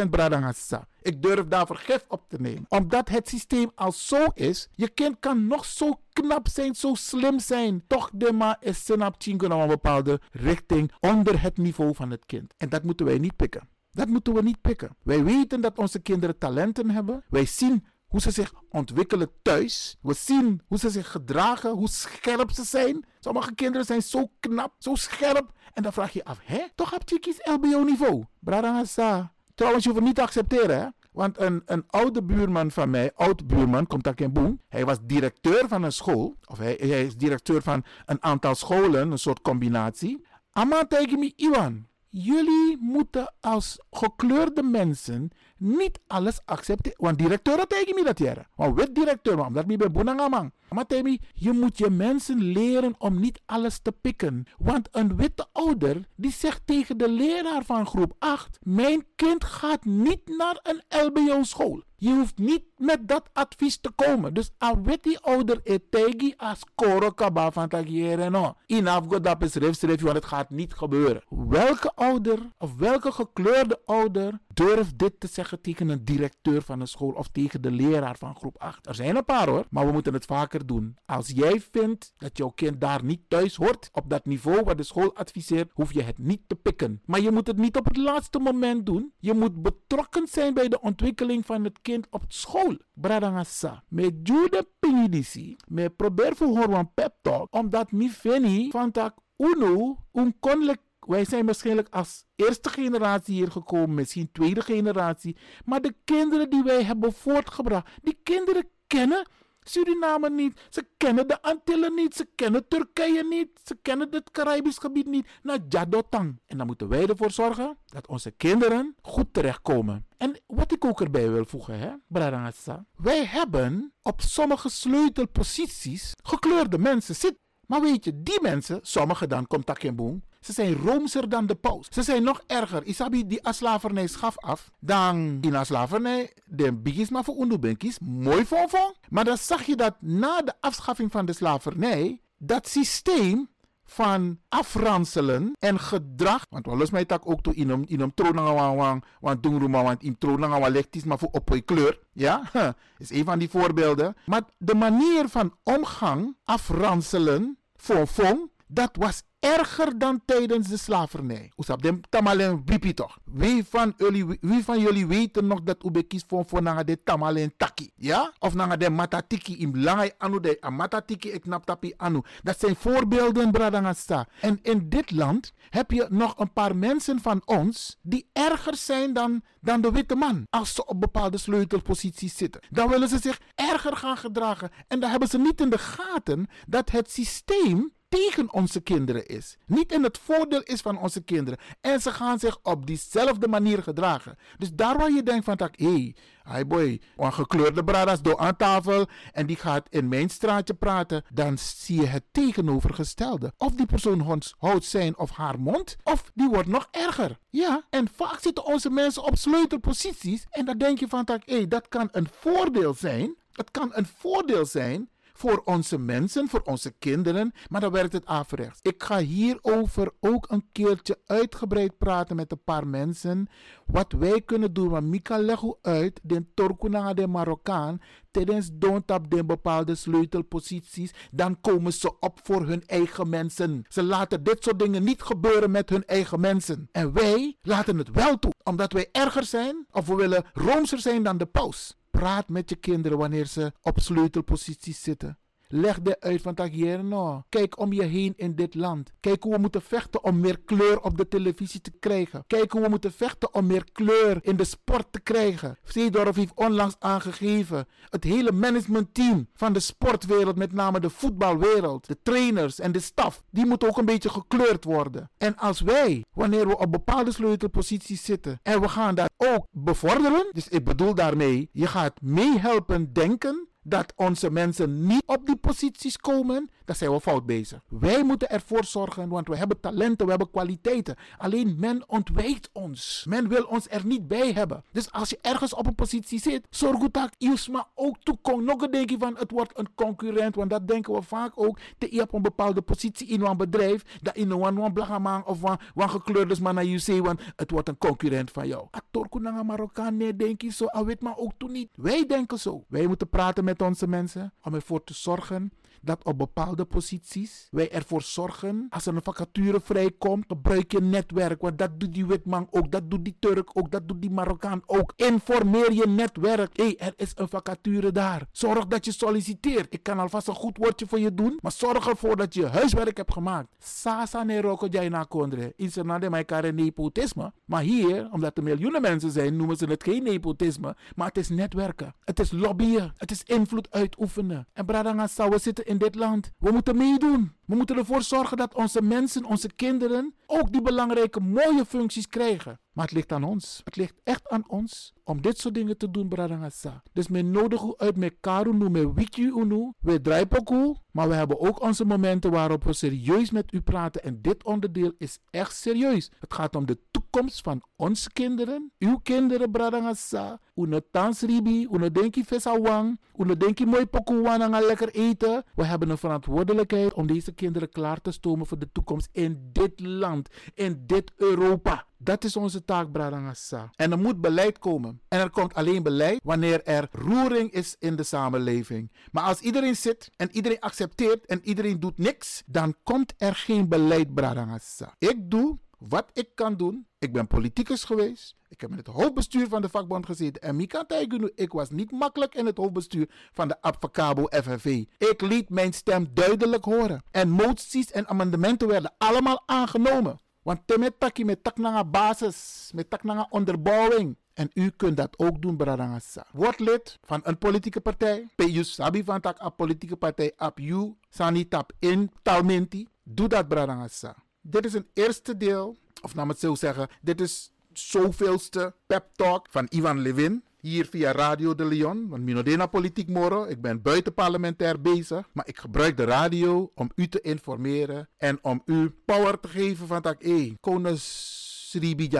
100% 0.05 0.09
Bradangasa. 0.09 0.87
Ik 1.01 1.21
durf 1.21 1.47
daar 1.47 1.65
vergif 1.65 2.05
op 2.07 2.29
te 2.29 2.41
nemen. 2.41 2.65
Omdat 2.69 3.09
het 3.09 3.27
systeem 3.27 3.71
al 3.75 3.91
zo 3.91 4.25
is, 4.33 4.69
je 4.71 4.89
kind 4.89 5.15
kan 5.19 5.47
nog 5.47 5.65
zo 5.65 5.99
knap 6.13 6.47
zijn, 6.47 6.75
zo 6.75 6.93
slim 6.93 7.39
zijn. 7.39 7.83
Toch 7.87 8.09
de 8.13 8.31
ma 8.33 8.57
is 8.59 8.85
senap 8.85 9.25
naar 9.25 9.51
een 9.51 9.67
bepaalde 9.67 10.21
richting 10.31 10.91
onder 10.99 11.41
het 11.41 11.57
niveau 11.57 11.95
van 11.95 12.11
het 12.11 12.25
kind. 12.25 12.53
En 12.57 12.69
dat 12.69 12.83
moeten 12.83 13.05
wij 13.05 13.17
niet 13.17 13.35
pikken. 13.35 13.69
Dat 13.91 14.07
moeten 14.07 14.33
we 14.33 14.41
niet 14.41 14.61
pikken. 14.61 14.95
Wij 15.03 15.23
weten 15.23 15.61
dat 15.61 15.77
onze 15.77 15.99
kinderen 15.99 16.37
talenten 16.37 16.89
hebben. 16.89 17.23
Wij 17.29 17.45
zien 17.45 17.85
hoe 18.07 18.21
ze 18.21 18.31
zich 18.31 18.53
ontwikkelen 18.69 19.31
thuis. 19.41 19.97
We 20.01 20.13
zien 20.13 20.61
hoe 20.67 20.77
ze 20.77 20.89
zich 20.89 21.11
gedragen, 21.11 21.71
hoe 21.71 21.89
scherp 21.89 22.51
ze 22.51 22.63
zijn. 22.63 23.05
Sommige 23.19 23.55
kinderen 23.55 23.85
zijn 23.85 24.01
zo 24.01 24.31
knap, 24.39 24.73
zo 24.77 24.95
scherp. 24.95 25.51
En 25.73 25.83
dan 25.83 25.93
vraag 25.93 26.13
je 26.13 26.25
af, 26.25 26.39
hè? 26.43 26.61
Toch 26.75 26.91
heb 26.91 27.09
je 27.09 27.19
kies 27.19 27.39
LBO-niveau? 27.43 28.23
Bradangasa. 28.39 29.33
Trouwens, 29.55 29.83
je 29.83 29.89
hoeft 29.89 30.01
het 30.01 30.09
niet 30.09 30.17
te 30.17 30.25
accepteren, 30.25 30.79
hè? 30.79 30.87
Want 31.11 31.39
een, 31.39 31.61
een 31.65 31.83
oude 31.87 32.23
buurman 32.23 32.71
van 32.71 32.89
mij, 32.89 33.11
oud 33.15 33.47
buurman, 33.47 33.87
komt 33.87 34.19
in 34.19 34.33
Boem. 34.33 34.61
Hij 34.69 34.85
was 34.85 34.97
directeur 35.01 35.67
van 35.67 35.83
een 35.83 35.91
school. 35.91 36.35
Of 36.45 36.57
hij, 36.57 36.77
hij 36.79 37.05
is 37.05 37.15
directeur 37.15 37.61
van 37.61 37.83
een 38.05 38.23
aantal 38.23 38.55
scholen, 38.55 39.11
een 39.11 39.17
soort 39.17 39.41
combinatie. 39.41 40.25
Amma 40.51 40.85
tegen 40.85 41.19
me, 41.19 41.33
Iwan. 41.35 41.87
Jullie 42.09 42.77
moeten 42.79 43.33
als 43.39 43.79
gekleurde 43.91 44.63
mensen 44.63 45.29
niet 45.57 45.99
alles 46.07 46.39
accepteren. 46.45 46.97
Want 47.01 47.17
directeur 47.17 47.67
tegen 47.67 47.95
me 47.95 48.03
dat 48.03 48.19
jaren. 48.19 48.47
Want 48.55 48.79
wit 48.79 48.95
directeur, 48.95 49.45
omdat 49.45 49.69
ik 49.69 49.77
ben 49.77 49.91
boenangamang. 49.91 50.51
Maar 50.69 50.85
Temi, 50.85 51.19
je 51.33 51.51
moet 51.51 51.77
je 51.77 51.89
mensen 51.89 52.41
leren 52.41 52.95
om 52.97 53.19
niet 53.19 53.41
alles 53.45 53.79
te 53.79 53.91
pikken. 53.91 54.45
Want 54.57 54.87
een 54.91 55.15
witte 55.15 55.45
ouder 55.51 56.07
die 56.15 56.31
zegt 56.31 56.61
tegen 56.65 56.97
de 56.97 57.09
leraar 57.09 57.63
van 57.65 57.87
groep 57.87 58.15
8: 58.19 58.59
Mijn 58.61 59.05
kind 59.15 59.43
gaat 59.43 59.85
niet 59.85 60.37
naar 60.37 60.59
een 60.63 61.05
LBO-school. 61.05 61.85
Je 61.99 62.13
hoeft 62.13 62.37
niet 62.37 62.63
met 62.75 63.07
dat 63.07 63.29
advies 63.33 63.77
te 63.77 63.89
komen. 63.89 64.33
Dus 64.33 64.51
a 64.63 64.81
witte 64.81 65.19
ouder 65.21 65.59
etegi 65.63 66.33
as 66.37 66.61
koro 66.75 67.11
kaba 67.11 67.51
van 67.51 67.67
tagiere 67.67 68.29
no. 68.29 68.55
Inaf 68.65 69.05
dat 69.05 69.41
is 69.41 69.51
schrijf, 69.51 70.01
want 70.01 70.15
het 70.15 70.25
gaat 70.25 70.49
niet 70.49 70.73
gebeuren. 70.73 71.23
Welke 71.29 71.91
ouder 71.95 72.39
of 72.57 72.75
welke 72.75 73.11
gekleurde 73.11 73.79
ouder 73.85 74.39
durft 74.53 74.97
dit 74.97 75.19
te 75.19 75.27
zeggen? 75.27 75.46
Tegen 75.61 75.89
een 75.89 76.05
directeur 76.05 76.61
van 76.61 76.79
een 76.79 76.87
school 76.87 77.11
of 77.11 77.27
tegen 77.27 77.61
de 77.61 77.71
leraar 77.71 78.17
van 78.17 78.35
groep 78.35 78.57
8. 78.57 78.87
Er 78.87 78.95
zijn 78.95 79.15
een 79.15 79.25
paar 79.25 79.47
hoor, 79.47 79.65
maar 79.69 79.85
we 79.85 79.91
moeten 79.91 80.13
het 80.13 80.25
vaker 80.25 80.65
doen. 80.65 80.97
Als 81.05 81.27
jij 81.27 81.61
vindt 81.71 82.13
dat 82.17 82.37
jouw 82.37 82.49
kind 82.49 82.81
daar 82.81 83.03
niet 83.03 83.21
thuis 83.27 83.55
hoort, 83.55 83.89
op 83.93 84.09
dat 84.09 84.25
niveau 84.25 84.63
wat 84.63 84.77
de 84.77 84.83
school 84.83 85.15
adviseert, 85.15 85.71
hoef 85.73 85.93
je 85.93 86.01
het 86.01 86.17
niet 86.17 86.41
te 86.47 86.55
pikken. 86.55 87.01
Maar 87.05 87.21
je 87.21 87.31
moet 87.31 87.47
het 87.47 87.57
niet 87.57 87.77
op 87.77 87.85
het 87.85 87.97
laatste 87.97 88.39
moment 88.39 88.85
doen. 88.85 89.13
Je 89.19 89.33
moet 89.33 89.61
betrokken 89.61 90.27
zijn 90.27 90.53
bij 90.53 90.67
de 90.67 90.81
ontwikkeling 90.81 91.45
van 91.45 91.63
het 91.63 91.81
kind 91.81 92.07
op 92.09 92.23
school. 92.27 92.77
Bradangasa. 92.93 93.83
Met 93.87 94.13
jude 94.23 94.67
pingidisi. 94.79 95.55
Me 95.67 95.89
probeer 95.89 96.35
voor 96.35 96.47
horen 96.47 96.93
pep 96.93 97.15
talk. 97.21 97.55
Omdat 97.55 97.91
mi 97.91 98.09
feni 98.09 98.69
van 98.71 98.91
tak 98.91 99.15
uno 99.37 99.97
un 100.13 100.39
konlek 100.39 100.79
wij 101.07 101.25
zijn 101.25 101.45
waarschijnlijk 101.45 101.87
als 101.89 102.25
eerste 102.35 102.69
generatie 102.69 103.35
hier 103.35 103.51
gekomen, 103.51 103.93
misschien 103.93 104.31
tweede 104.31 104.61
generatie. 104.61 105.37
Maar 105.65 105.81
de 105.81 105.95
kinderen 106.03 106.49
die 106.49 106.63
wij 106.63 106.83
hebben 106.83 107.13
voortgebracht, 107.13 107.89
die 108.01 108.19
kinderen 108.23 108.69
kennen 108.87 109.27
Suriname 109.69 110.29
niet. 110.29 110.59
Ze 110.69 110.87
kennen 110.97 111.27
de 111.27 111.41
Antillen 111.41 111.95
niet. 111.95 112.15
Ze 112.15 112.27
kennen 112.35 112.67
Turkije 112.67 113.23
niet. 113.23 113.49
Ze 113.63 113.77
kennen 113.81 114.07
het 114.11 114.31
Caribisch 114.31 114.77
gebied 114.77 115.05
niet. 115.05 115.27
Naar 115.43 115.59
Jadotang. 115.69 116.39
En 116.45 116.57
dan 116.57 116.67
moeten 116.67 116.87
wij 116.87 117.07
ervoor 117.07 117.31
zorgen 117.31 117.77
dat 117.85 118.07
onze 118.07 118.31
kinderen 118.31 118.95
goed 119.01 119.33
terechtkomen. 119.33 120.05
En 120.17 120.41
wat 120.47 120.71
ik 120.71 120.85
ook 120.85 121.01
erbij 121.01 121.31
wil 121.31 121.45
voegen, 121.45 121.79
hè, 121.79 121.91
Bradangasa. 122.07 122.85
Wij 122.95 123.25
hebben 123.25 123.93
op 124.01 124.21
sommige 124.21 124.69
sleutelposities 124.69 126.13
gekleurde 126.23 126.77
mensen 126.77 127.15
zitten. 127.15 127.45
Maar 127.67 127.81
weet 127.81 128.03
je, 128.03 128.21
die 128.23 128.41
mensen, 128.41 128.79
sommigen 128.81 129.29
dan, 129.29 129.47
komt 129.47 129.65
dat 129.65 129.79
geen 129.79 129.95
boom. 129.95 130.23
Ze 130.39 130.53
zijn 130.53 130.75
roomser 130.75 131.29
dan 131.29 131.45
de 131.45 131.55
paus. 131.55 131.87
Ze 131.89 132.03
zijn 132.03 132.23
nog 132.23 132.43
erger. 132.47 132.83
Isabi 132.83 133.27
die 133.27 133.39
slavernij 133.41 134.07
schaf 134.07 134.37
af. 134.37 134.71
Dan 134.79 135.37
in 135.41 135.65
slavernij, 135.65 136.33
de 136.45 136.73
bigis 136.73 137.09
maar 137.09 137.23
voor 137.23 137.41
undubenkis, 137.41 137.99
mooi 137.99 138.45
voor 138.45 138.93
Maar 139.09 139.23
dan 139.23 139.37
zag 139.37 139.63
je 139.63 139.75
dat 139.75 139.95
na 139.99 140.41
de 140.41 140.53
afschaffing 140.59 141.11
van 141.11 141.25
de 141.25 141.33
slavernij, 141.33 142.21
dat 142.37 142.67
systeem 142.67 143.49
van 143.87 144.39
afranselen 144.49 145.55
en 145.59 145.79
gedrag. 145.79 146.45
Want 146.49 146.65
we 146.65 146.75
los 146.75 146.89
mij 146.89 147.05
tak 147.05 147.29
ook 147.29 147.41
toe 147.41 147.55
in 147.55 147.69
hem 147.69 147.83
in 147.87 147.99
hem 147.99 148.13
tronanga 148.13 149.01
want 149.19 149.43
doen 149.43 149.71
want 149.71 150.03
in 150.03 150.15
wa 150.19 150.69
lektis 150.69 151.03
maar 151.03 151.17
voor 151.17 151.29
op 151.31 151.61
kleur. 151.65 151.99
Ja, 152.13 152.41
is 152.97 153.11
een 153.11 153.25
van 153.25 153.39
die 153.39 153.49
voorbeelden. 153.49 154.15
Maar 154.25 154.41
de 154.57 154.75
manier 154.75 155.29
van 155.29 155.53
omgang 155.63 156.35
afranselen 156.43 157.57
voor 157.75 158.07
fong 158.07 158.49
dat 158.67 158.89
was 158.93 159.23
erger 159.39 159.97
dan 159.97 160.21
tijdens 160.25 160.67
de 160.67 160.77
slavernij. 160.77 161.51
Dem 161.79 162.01
tamalen 162.09 162.63
toch. 162.95 163.17
Wie 163.23 163.63
van 163.63 163.93
jullie, 163.97 164.25
wie 164.41 164.63
van 164.63 164.79
jullie 164.79 165.07
weten 165.07 165.47
nog 165.47 165.61
dat 165.63 165.83
ube 165.83 166.05
voor 166.27 166.45
voor 166.45 166.85
de 166.85 167.03
tamalen 167.03 167.53
taki? 167.57 167.91
Ja? 167.95 168.33
Of 168.39 168.53
nanga 168.53 168.77
de 168.77 168.89
matatiki 168.89 169.57
in 169.57 169.71
belangrijk 169.71 170.15
anu 170.17 170.39
de 170.39 170.57
matatiki 170.69 171.29
ik 171.29 171.45
nap 171.45 171.65
tapi 171.65 171.93
anu. 171.97 172.21
Dat 172.43 172.59
zijn 172.59 172.75
voorbeelden 172.75 173.51
bradangasta. 173.51 174.27
En 174.41 174.59
in 174.61 174.89
dit 174.89 175.11
land 175.11 175.53
heb 175.69 175.91
je 175.91 176.07
nog 176.09 176.39
een 176.39 176.53
paar 176.53 176.75
mensen 176.75 177.21
van 177.21 177.41
ons 177.45 177.97
die 178.01 178.29
erger 178.33 178.75
zijn 178.75 179.13
dan, 179.13 179.41
dan 179.61 179.81
de 179.81 179.91
witte 179.91 180.15
man. 180.15 180.45
Als 180.49 180.73
ze 180.73 180.85
op 180.85 180.99
bepaalde 180.99 181.37
sleutelposities 181.37 182.37
zitten. 182.37 182.61
Dan 182.69 182.89
willen 182.89 183.09
ze 183.09 183.17
zich 183.19 183.41
erger 183.55 183.95
gaan 183.95 184.17
gedragen. 184.17 184.71
En 184.87 184.99
dan 184.99 185.09
hebben 185.09 185.29
ze 185.29 185.37
niet 185.37 185.61
in 185.61 185.69
de 185.69 185.77
gaten 185.77 186.47
dat 186.67 186.91
het 186.91 187.11
systeem 187.11 187.95
tegen 188.09 188.53
onze 188.53 188.81
kinderen 188.81 189.25
is. 189.25 189.57
Niet 189.65 189.91
in 189.91 190.03
het 190.03 190.17
voordeel 190.17 190.61
is 190.63 190.81
van 190.81 190.99
onze 190.99 191.21
kinderen. 191.21 191.59
En 191.81 191.99
ze 191.99 192.11
gaan 192.11 192.39
zich 192.39 192.59
op 192.63 192.85
diezelfde 192.85 193.47
manier 193.47 193.83
gedragen. 193.83 194.37
Dus 194.57 194.73
daar 194.73 194.97
waar 194.97 195.11
je 195.11 195.23
denkt 195.23 195.45
van, 195.45 195.59
hé, 195.75 195.85
hey, 195.85 196.15
hi 196.55 196.65
boy, 196.65 197.01
een 197.15 197.33
gekleurde 197.33 197.83
bradas 197.83 198.21
door 198.21 198.37
aan 198.37 198.55
tafel 198.55 199.07
en 199.31 199.45
die 199.45 199.55
gaat 199.55 199.87
in 199.89 200.07
mijn 200.07 200.29
straatje 200.29 200.73
praten, 200.73 201.23
dan 201.33 201.57
zie 201.57 202.01
je 202.01 202.05
het 202.05 202.23
tegenovergestelde. 202.31 203.53
Of 203.57 203.71
die 203.71 203.85
persoon 203.85 204.41
houdt 204.57 204.85
zijn 204.85 205.17
of 205.17 205.31
haar 205.31 205.59
mond, 205.59 205.95
of 206.03 206.31
die 206.33 206.49
wordt 206.49 206.67
nog 206.67 206.87
erger. 206.91 207.37
Ja, 207.49 207.85
en 207.89 208.07
vaak 208.15 208.39
zitten 208.39 208.65
onze 208.65 208.89
mensen 208.89 209.23
op 209.23 209.37
sleutelposities 209.37 210.45
en 210.49 210.65
dan 210.65 210.77
denk 210.77 210.99
je 210.99 211.07
van, 211.07 211.23
hé, 211.25 211.55
hey, 211.55 211.67
dat 211.67 211.87
kan 211.87 212.07
een 212.11 212.27
voordeel 212.31 212.93
zijn. 212.93 213.35
Het 213.51 213.71
kan 213.71 213.89
een 213.93 214.07
voordeel 214.17 214.65
zijn 214.65 215.09
voor 215.37 215.61
onze 215.65 215.99
mensen, 215.99 216.47
voor 216.47 216.61
onze 216.63 216.91
kinderen, 216.99 217.51
maar 217.69 217.81
dan 217.81 217.91
werkt 217.91 218.13
het 218.13 218.25
averechts. 218.25 218.79
Ik 218.81 219.03
ga 219.03 219.19
hierover 219.19 220.11
ook 220.19 220.45
een 220.49 220.67
keertje 220.71 221.19
uitgebreid 221.25 221.97
praten 221.97 222.35
met 222.35 222.51
een 222.51 222.63
paar 222.63 222.87
mensen. 222.87 223.47
Wat 223.85 224.11
wij 224.11 224.41
kunnen 224.41 224.73
doen, 224.73 224.89
want 224.89 225.07
Mika 225.07 225.37
legt 225.37 225.77
uit, 225.81 226.19
de 226.23 226.45
Torkuna 226.53 227.13
de 227.13 227.27
Marokkaan, 227.27 228.01
tijdens 228.31 228.69
doontap 228.73 229.29
de 229.29 229.45
bepaalde 229.45 229.95
sleutelposities, 229.95 231.11
dan 231.31 231.61
komen 231.61 231.93
ze 231.93 232.19
op 232.19 232.39
voor 232.43 232.65
hun 232.67 232.83
eigen 232.85 233.29
mensen. 233.29 233.85
Ze 233.89 234.03
laten 234.03 234.43
dit 234.43 234.63
soort 234.63 234.79
dingen 234.79 235.03
niet 235.03 235.21
gebeuren 235.21 235.71
met 235.71 235.89
hun 235.89 236.05
eigen 236.05 236.39
mensen. 236.39 236.89
En 236.91 237.13
wij 237.13 237.57
laten 237.61 237.97
het 237.97 238.11
wel 238.11 238.39
toe, 238.39 238.53
omdat 238.63 238.93
wij 238.93 239.09
erger 239.11 239.43
zijn 239.43 239.85
of 239.91 240.07
we 240.07 240.15
willen 240.15 240.45
roomser 240.53 240.99
zijn 240.99 241.23
dan 241.23 241.37
de 241.37 241.45
paus. 241.45 241.97
Praat 242.09 242.49
met 242.49 242.69
je 242.69 242.75
kinderen 242.75 243.17
wanneer 243.17 243.45
ze 243.45 243.73
op 243.81 243.99
sleutelposities 243.99 245.01
zitten. 245.01 245.39
Leg 245.69 246.01
de 246.01 246.19
uit 246.19 246.41
van 246.41 246.53
Tagierno. 246.53 247.43
Kijk 247.49 247.79
om 247.79 247.93
je 247.93 248.03
heen 248.03 248.33
in 248.35 248.55
dit 248.55 248.75
land. 248.75 249.11
Kijk 249.19 249.43
hoe 249.43 249.53
we 249.53 249.59
moeten 249.59 249.81
vechten 249.81 250.23
om 250.23 250.39
meer 250.39 250.59
kleur 250.65 251.01
op 251.01 251.17
de 251.17 251.27
televisie 251.27 251.81
te 251.81 251.91
krijgen. 251.99 252.43
Kijk 252.47 252.71
hoe 252.71 252.81
we 252.81 252.89
moeten 252.89 253.11
vechten 253.11 253.53
om 253.53 253.67
meer 253.67 253.91
kleur 253.91 254.37
in 254.41 254.55
de 254.55 254.63
sport 254.63 255.05
te 255.11 255.19
krijgen. 255.19 255.77
Zeedorf 255.83 256.35
heeft 256.35 256.51
onlangs 256.55 256.95
aangegeven. 256.99 257.87
Het 258.09 258.23
hele 258.23 258.51
managementteam 258.51 259.47
van 259.53 259.73
de 259.73 259.79
sportwereld, 259.79 260.55
met 260.55 260.73
name 260.73 260.99
de 260.99 261.09
voetbalwereld, 261.09 262.07
de 262.07 262.17
trainers 262.23 262.79
en 262.79 262.91
de 262.91 262.99
staf, 262.99 263.43
die 263.51 263.65
moeten 263.65 263.87
ook 263.87 263.97
een 263.97 264.05
beetje 264.05 264.29
gekleurd 264.29 264.83
worden. 264.83 265.29
En 265.37 265.57
als 265.57 265.81
wij, 265.81 266.25
wanneer 266.33 266.67
we 266.67 266.77
op 266.77 266.91
bepaalde 266.91 267.31
sleutelposities 267.31 268.23
zitten 268.23 268.59
en 268.63 268.81
we 268.81 268.89
gaan 268.89 269.15
dat 269.15 269.31
ook 269.37 269.67
bevorderen, 269.71 270.49
dus 270.51 270.67
ik 270.67 270.83
bedoel 270.83 271.15
daarmee, 271.15 271.69
je 271.71 271.87
gaat 271.87 272.21
meehelpen 272.21 273.13
denken 273.13 273.67
dat 273.89 274.13
onze 274.15 274.51
mensen 274.51 275.07
niet 275.07 275.23
op 275.25 275.45
die 275.45 275.55
posities 275.55 276.17
komen, 276.17 276.69
dan 276.87 276.95
zijn 276.95 277.11
we 277.11 277.21
fout 277.21 277.45
bezig. 277.45 277.79
Wij 277.87 278.23
moeten 278.23 278.49
ervoor 278.49 278.83
zorgen, 278.83 279.29
want 279.29 279.47
we 279.47 279.55
hebben 279.57 279.79
talenten, 279.79 280.25
we 280.25 280.31
hebben 280.31 280.51
kwaliteiten. 280.51 281.15
Alleen 281.37 281.75
men 281.79 282.03
ontwijkt 282.09 282.69
ons. 282.73 283.25
Men 283.29 283.47
wil 283.47 283.63
ons 283.63 283.89
er 283.89 284.05
niet 284.05 284.27
bij 284.27 284.51
hebben. 284.51 284.83
Dus 284.91 285.11
als 285.11 285.29
je 285.29 285.39
ergens 285.41 285.73
op 285.73 285.87
een 285.87 285.95
positie 285.95 286.39
zit, 286.39 286.67
zorg 286.69 286.97
goed 286.97 287.13
dat 287.13 287.35
Ilsma 287.37 287.87
ook 287.95 288.15
toekomt. 288.23 288.65
Nog 288.65 288.81
een 288.81 288.91
denk 288.91 289.09
je 289.09 289.17
van 289.19 289.37
het 289.37 289.51
wordt 289.51 289.79
een 289.79 289.87
concurrent, 289.95 290.55
want 290.55 290.69
dat 290.69 290.87
denken 290.87 291.13
we 291.13 291.21
vaak 291.21 291.51
ook. 291.55 291.79
Je 291.97 292.17
hebt 292.19 292.33
een 292.33 292.41
bepaalde 292.41 292.81
positie 292.81 293.27
in 293.27 293.41
een 293.41 293.57
bedrijf, 293.57 294.03
dat 294.21 294.35
in 294.35 294.51
een 294.51 294.63
one 294.63 294.93
blagaman 294.93 295.45
of 295.45 295.61
een 295.61 296.09
gekleurde 296.09 296.55
man 296.61 296.75
naar 296.75 296.85
je 296.85 297.21
want 297.21 297.41
het 297.55 297.71
wordt 297.71 297.89
een 297.89 297.97
concurrent 297.97 298.51
van 298.51 298.67
jou. 298.67 298.87
Atorku 298.91 299.39
nanga 299.39 299.63
Marokkaan, 299.63 300.17
nee, 300.17 300.35
denk 300.35 300.61
je 300.61 300.71
zo, 300.71 300.85
al 300.85 301.05
weet 301.05 301.21
maar 301.21 301.37
ook 301.37 301.51
toen 301.57 301.71
niet. 301.71 301.89
Wij 301.95 302.25
denken 302.25 302.59
zo. 302.59 302.83
Wij 302.87 303.07
moeten 303.07 303.29
praten 303.29 303.63
met 303.63 303.81
onze 303.81 304.07
mensen 304.07 304.53
om 304.63 304.73
ervoor 304.73 305.03
te 305.03 305.13
zorgen 305.13 305.71
dat 306.07 306.23
op 306.23 306.37
bepaalde 306.37 306.85
posities 306.85 307.67
wij 307.71 307.91
ervoor 307.91 308.21
zorgen, 308.21 308.87
als 308.89 309.05
er 309.05 309.15
een 309.15 309.23
vacature 309.23 309.79
vrijkomt, 309.79 310.45
gebruik 310.47 310.91
je 310.91 311.01
netwerk. 311.01 311.61
Want 311.61 311.77
dat 311.77 311.99
doet 311.99 312.13
die 312.13 312.25
witman 312.25 312.67
ook, 312.71 312.91
dat 312.91 313.09
doet 313.09 313.25
die 313.25 313.35
Turk 313.39 313.69
ook, 313.73 313.91
dat 313.91 314.07
doet 314.07 314.21
die 314.21 314.31
Marokkaan 314.31 314.81
ook. 314.85 315.13
Informeer 315.15 315.93
je 315.93 316.07
netwerk. 316.07 316.77
Hé, 316.77 316.83
hey, 316.83 316.97
er 316.97 317.13
is 317.15 317.31
een 317.35 317.49
vacature 317.49 318.11
daar. 318.11 318.47
Zorg 318.51 318.87
dat 318.87 319.05
je 319.05 319.11
solliciteert. 319.11 319.93
Ik 319.93 320.03
kan 320.03 320.19
alvast 320.19 320.47
een 320.47 320.55
goed 320.55 320.77
woordje 320.77 321.07
voor 321.07 321.19
je 321.19 321.33
doen, 321.33 321.59
maar 321.61 321.71
zorg 321.71 322.07
ervoor 322.07 322.35
dat 322.35 322.53
je 322.53 322.65
huiswerk 322.65 323.17
hebt 323.17 323.33
gemaakt. 323.33 323.67
Sasa 323.79 324.43
ne 324.43 324.61
roko 324.61 324.87
na 325.09 325.23
kondre. 325.23 325.73
In 325.75 325.91
Senade 325.91 326.29
mij 326.29 326.45
kare 326.45 326.71
nepotisme. 326.71 327.53
Maar 327.65 327.81
hier, 327.81 328.29
omdat 328.31 328.57
er 328.57 328.63
miljoenen 328.63 329.01
mensen 329.01 329.31
zijn, 329.31 329.55
noemen 329.55 329.77
ze 329.77 329.85
het 329.85 330.03
geen 330.03 330.23
nepotisme. 330.23 330.95
Maar 331.15 331.27
het 331.27 331.37
is 331.37 331.49
netwerken. 331.49 332.15
Het 332.23 332.39
is 332.39 332.51
lobbyen. 332.51 333.13
Het 333.17 333.31
is 333.31 333.43
invloed 333.43 333.91
uitoefenen. 333.91 334.67
En 334.73 334.85
Bradanga 334.85 335.27
we 335.49 335.59
zitten 335.59 335.85
in 335.85 335.96
dit 335.97 336.15
land. 336.15 336.51
We 336.59 336.71
moeten 336.71 336.97
meedoen. 336.97 337.56
We 337.67 337.75
moeten 337.75 337.97
ervoor 337.97 338.21
zorgen 338.21 338.57
dat 338.57 338.75
onze 338.75 339.01
mensen, 339.01 339.45
onze 339.45 339.73
kinderen, 339.75 340.33
ook 340.45 340.71
die 340.71 340.81
belangrijke, 340.81 341.39
mooie 341.39 341.85
functies 341.85 342.27
krijgen. 342.27 342.79
Maar 342.93 343.05
het 343.05 343.15
ligt 343.15 343.31
aan 343.31 343.43
ons. 343.43 343.81
Het 343.83 343.95
ligt 343.95 344.19
echt 344.23 344.49
aan 344.49 344.63
ons 344.67 345.13
om 345.23 345.41
dit 345.41 345.59
soort 345.59 345.73
dingen 345.73 345.97
te 345.97 346.11
doen, 346.11 346.27
Bradangasa. 346.27 347.03
Dus 347.13 347.27
men 347.27 347.51
nodig 347.51 347.83
u 347.83 347.93
uit 347.97 348.17
met 348.17 348.35
karunu, 348.39 348.89
met 348.89 349.13
wiki 349.13 349.43
unu. 349.43 349.93
We 349.99 350.21
drijpen 350.21 350.63
maar 351.11 351.29
we 351.29 351.35
hebben 351.35 351.59
ook 351.59 351.81
onze 351.81 352.05
momenten 352.05 352.51
waarop 352.51 352.83
we 352.83 352.93
serieus 352.93 353.51
met 353.51 353.73
u 353.73 353.81
praten. 353.81 354.23
En 354.23 354.41
dit 354.41 354.63
onderdeel 354.63 355.11
is 355.17 355.39
echt 355.49 355.75
serieus. 355.75 356.31
Het 356.39 356.53
gaat 356.53 356.75
om 356.75 356.85
de 356.85 356.99
toekomst 357.11 357.61
van 357.61 357.81
onze 357.95 358.31
kinderen, 358.33 358.91
uw 358.99 359.19
kinderen, 359.23 359.71
Bradangasa, 359.71 360.59
Uno 360.75 360.99
tansribi, 361.11 361.87
uno 361.91 362.11
denki 362.11 362.43
fesawang, 362.43 363.19
uno 363.37 363.57
denki 363.57 363.85
mooi 363.85 364.05
en 364.43 364.69
lekker 364.69 365.09
eten. 365.09 365.63
We 365.75 365.85
hebben 365.85 366.09
een 366.09 366.17
verantwoordelijkheid 366.17 367.13
om 367.13 367.27
deze 367.27 367.51
kinderen 367.57 367.89
klaar 367.89 368.21
te 368.21 368.31
stomen 368.31 368.67
voor 368.67 368.79
de 368.79 368.91
toekomst 368.91 369.29
in 369.31 369.69
dit 369.71 369.99
land, 369.99 370.49
in 370.73 371.03
dit 371.05 371.31
Europa. 371.35 372.05
Dat 372.17 372.43
is 372.43 372.55
onze 372.55 372.85
taak, 372.85 373.11
Bradangasa. 373.11 373.89
En 373.95 374.11
er 374.11 374.19
moet 374.19 374.41
beleid 374.41 374.79
komen. 374.79 375.21
En 375.27 375.39
er 375.39 375.49
komt 375.49 375.73
alleen 375.73 376.03
beleid 376.03 376.39
wanneer 376.43 376.83
er 376.83 377.07
roering 377.11 377.71
is 377.71 377.95
in 377.99 378.15
de 378.15 378.23
samenleving. 378.23 379.11
Maar 379.31 379.43
als 379.43 379.59
iedereen 379.59 379.95
zit 379.95 380.31
en 380.35 380.49
iedereen 380.51 380.79
accepteert 380.79 381.45
en 381.45 381.59
iedereen 381.63 381.99
doet 381.99 382.17
niks, 382.17 382.63
dan 382.65 382.95
komt 383.03 383.33
er 383.37 383.55
geen 383.55 383.89
beleid, 383.89 384.33
Bradangasa. 384.33 385.15
Ik 385.17 385.51
doe 385.51 385.77
wat 385.97 386.29
ik 386.33 386.49
kan 386.55 386.77
doen. 386.77 387.07
Ik 387.19 387.33
ben 387.33 387.47
politicus 387.47 388.03
geweest. 388.03 388.55
Ik 388.77 388.83
heb 388.83 388.91
in 388.91 388.97
het 388.97 389.07
hoofdbestuur 389.07 389.67
van 389.67 389.81
de 389.81 389.89
vakbond 389.89 390.25
gezeten. 390.25 390.61
En 390.61 390.75
Mika 390.75 391.05
Taigunu, 391.05 391.51
ik 391.55 391.71
was 391.71 391.89
niet 391.89 392.11
makkelijk 392.11 392.55
in 392.55 392.65
het 392.65 392.77
hoofdbestuur 392.77 393.29
van 393.51 393.67
de 393.67 393.81
Abfacabo 393.81 394.47
FNV. 394.49 395.05
Ik 395.17 395.41
liet 395.41 395.69
mijn 395.69 395.93
stem 395.93 396.27
duidelijk 396.33 396.85
horen. 396.85 397.23
En 397.31 397.49
moties 397.49 398.11
en 398.11 398.27
amendementen 398.27 398.87
werden 398.87 399.13
allemaal 399.17 399.63
aangenomen. 399.65 400.39
Want 400.61 400.79
temet 400.85 401.43
met 401.43 401.63
tak 401.63 401.77
na 401.77 402.03
basis, 402.03 402.89
met 402.93 403.09
tak 403.09 403.23
na 403.23 403.47
onderbouwing. 403.49 404.37
En 404.53 404.69
u 404.73 404.89
kunt 404.89 405.17
dat 405.17 405.39
ook 405.39 405.61
doen, 405.61 405.77
Bradangasa. 405.77 406.45
Word 406.51 406.79
lid 406.79 407.17
van 407.21 407.41
een 407.43 407.57
politieke 407.57 408.01
partij. 408.01 408.47
PU 408.55 408.83
Sabi 408.83 409.23
van 409.23 409.41
tak 409.41 409.61
a 409.61 409.69
politieke 409.69 410.15
partij. 410.15 410.53
Ap 410.55 410.79
you, 410.79 411.15
sani 411.29 411.67
tap 411.67 411.91
in, 411.99 412.31
talmenti. 412.41 413.07
Doe 413.23 413.47
dat, 413.47 413.67
Bradangasa. 413.67 414.35
Dit 414.61 414.85
is 414.85 414.93
een 414.93 415.07
eerste 415.13 415.57
deel, 415.57 415.97
of 416.21 416.35
laat 416.35 416.45
me 416.45 416.51
het 416.51 416.59
zo 416.59 416.75
zeggen, 416.75 417.07
dit 417.21 417.41
is 417.41 417.71
zoveelste 417.97 418.93
pep 419.07 419.25
talk 419.35 419.67
van 419.69 419.87
Ivan 419.89 420.19
Levin. 420.19 420.63
Hier 420.79 421.05
via 421.05 421.31
Radio 421.31 421.75
de 421.75 421.85
Leon, 421.85 422.27
want 422.29 422.43
Minodena 422.43 422.85
Politiek 422.85 423.29
Moro. 423.29 423.65
Ik 423.65 423.81
ben 423.81 424.01
buitenparlementair 424.01 425.01
bezig, 425.01 425.49
maar 425.53 425.67
ik 425.67 425.77
gebruik 425.77 426.17
de 426.17 426.23
radio 426.23 426.91
om 426.95 427.11
u 427.15 427.27
te 427.27 427.41
informeren 427.41 428.29
en 428.37 428.59
om 428.61 428.81
u 428.85 429.09
power 429.25 429.59
te 429.59 429.67
geven 429.67 430.07
van 430.07 430.21
tak 430.21 430.43
e. 430.43 430.73
Konus 430.79 431.95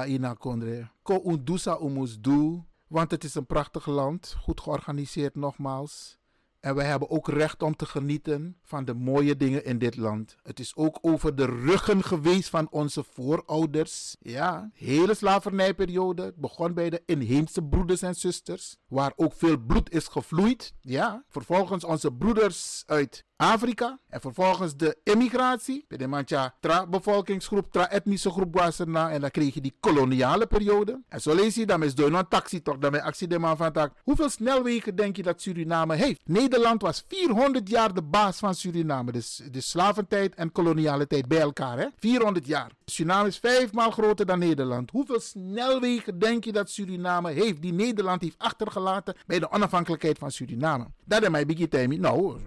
ina 0.07 0.33
kondre. 0.33 0.89
Ko 1.03 1.21
undusa 1.25 1.79
umus 1.81 2.17
want 2.87 3.11
het 3.11 3.23
is 3.23 3.35
een 3.35 3.45
prachtig 3.45 3.85
land, 3.85 4.35
goed 4.41 4.61
georganiseerd 4.61 5.35
nogmaals. 5.35 6.17
En 6.59 6.75
wij 6.75 6.85
hebben 6.85 7.09
ook 7.09 7.27
recht 7.27 7.63
om 7.63 7.75
te 7.75 7.85
genieten 7.85 8.57
van 8.63 8.85
de 8.85 8.93
mooie 8.93 9.37
dingen 9.37 9.65
in 9.65 9.77
dit 9.77 9.95
land. 9.95 10.35
Het 10.43 10.59
is 10.59 10.75
ook 10.75 10.97
over 11.01 11.35
de 11.35 11.45
ruggen 11.45 12.03
geweest 12.03 12.49
van 12.49 12.67
onze 12.69 13.03
voorouders. 13.03 14.15
Ja, 14.19 14.69
hele 14.73 15.13
slavernijperiode. 15.13 16.23
Het 16.23 16.35
begon 16.35 16.73
bij 16.73 16.89
de 16.89 17.03
inheemse 17.05 17.63
broeders 17.63 18.01
en 18.01 18.15
zusters, 18.15 18.77
waar 18.87 19.13
ook 19.15 19.33
veel 19.33 19.57
bloed 19.57 19.91
is 19.91 20.07
gevloeid. 20.07 20.73
Ja, 20.81 21.23
vervolgens 21.29 21.83
onze 21.83 22.11
broeders 22.11 22.83
uit 22.85 23.25
Afrika. 23.37 23.99
En 24.09 24.21
vervolgens 24.21 24.75
de 24.75 24.97
emigratie. 25.03 25.85
Bij 25.87 25.97
de 25.97 26.07
mancha 26.07 26.55
tra-bevolkingsgroep, 26.59 27.71
tra-etnische 27.71 28.29
groep 28.29 28.53
was 28.55 28.79
er 28.79 28.89
na. 28.89 29.11
En 29.11 29.21
dan 29.21 29.31
kreeg 29.31 29.53
je 29.53 29.61
die 29.61 29.75
koloniale 29.79 30.45
periode. 30.45 31.01
En 31.09 31.21
zo 31.21 31.35
lees 31.35 31.55
je, 31.55 31.65
dan 31.65 31.83
is 31.83 31.95
door 31.95 32.13
een 32.13 32.27
taxi 32.27 32.61
toch, 32.61 32.77
dan 32.77 33.01
actie 33.01 33.27
de 33.27 33.39
man 33.39 33.57
van 33.57 33.71
tak. 33.71 33.93
Hoeveel 34.03 34.29
snelwegen 34.29 34.95
denk 34.95 35.15
je 35.15 35.23
dat 35.23 35.41
Suriname 35.41 35.95
heeft? 35.95 36.21
Nederland 36.23 36.81
was 36.81 37.03
400 37.07 37.69
jaar 37.69 37.93
de 37.93 38.01
baas 38.01 38.37
van 38.37 38.55
Suriname. 38.55 39.11
Dus 39.11 39.41
de 39.51 39.61
slaventijd 39.61 40.35
en 40.35 40.51
koloniale 40.51 41.07
tijd 41.07 41.27
bij 41.27 41.39
elkaar. 41.39 41.77
Hè? 41.77 41.87
400 41.99 42.47
jaar. 42.47 42.71
Suriname 42.85 43.27
is 43.27 43.37
vijfmaal 43.37 43.91
groter 43.91 44.25
dan 44.25 44.39
Nederland. 44.39 44.91
Hoeveel 44.91 45.19
snelwegen 45.19 46.19
denk 46.19 46.43
je 46.43 46.51
dat 46.51 46.69
Suriname 46.69 47.31
heeft? 47.31 47.61
Die 47.61 47.73
Nederland 47.73 48.21
heeft 48.21 48.37
achtergelaten 48.37 49.15
bij 49.25 49.39
de 49.39 49.51
onafhankelijkheid 49.51 50.17
van 50.17 50.31
Suriname. 50.31 50.85
Dat 51.05 51.21
is 51.21 51.29
mijn 51.29 51.47
biggie. 51.47 51.99
Nou, 51.99 52.39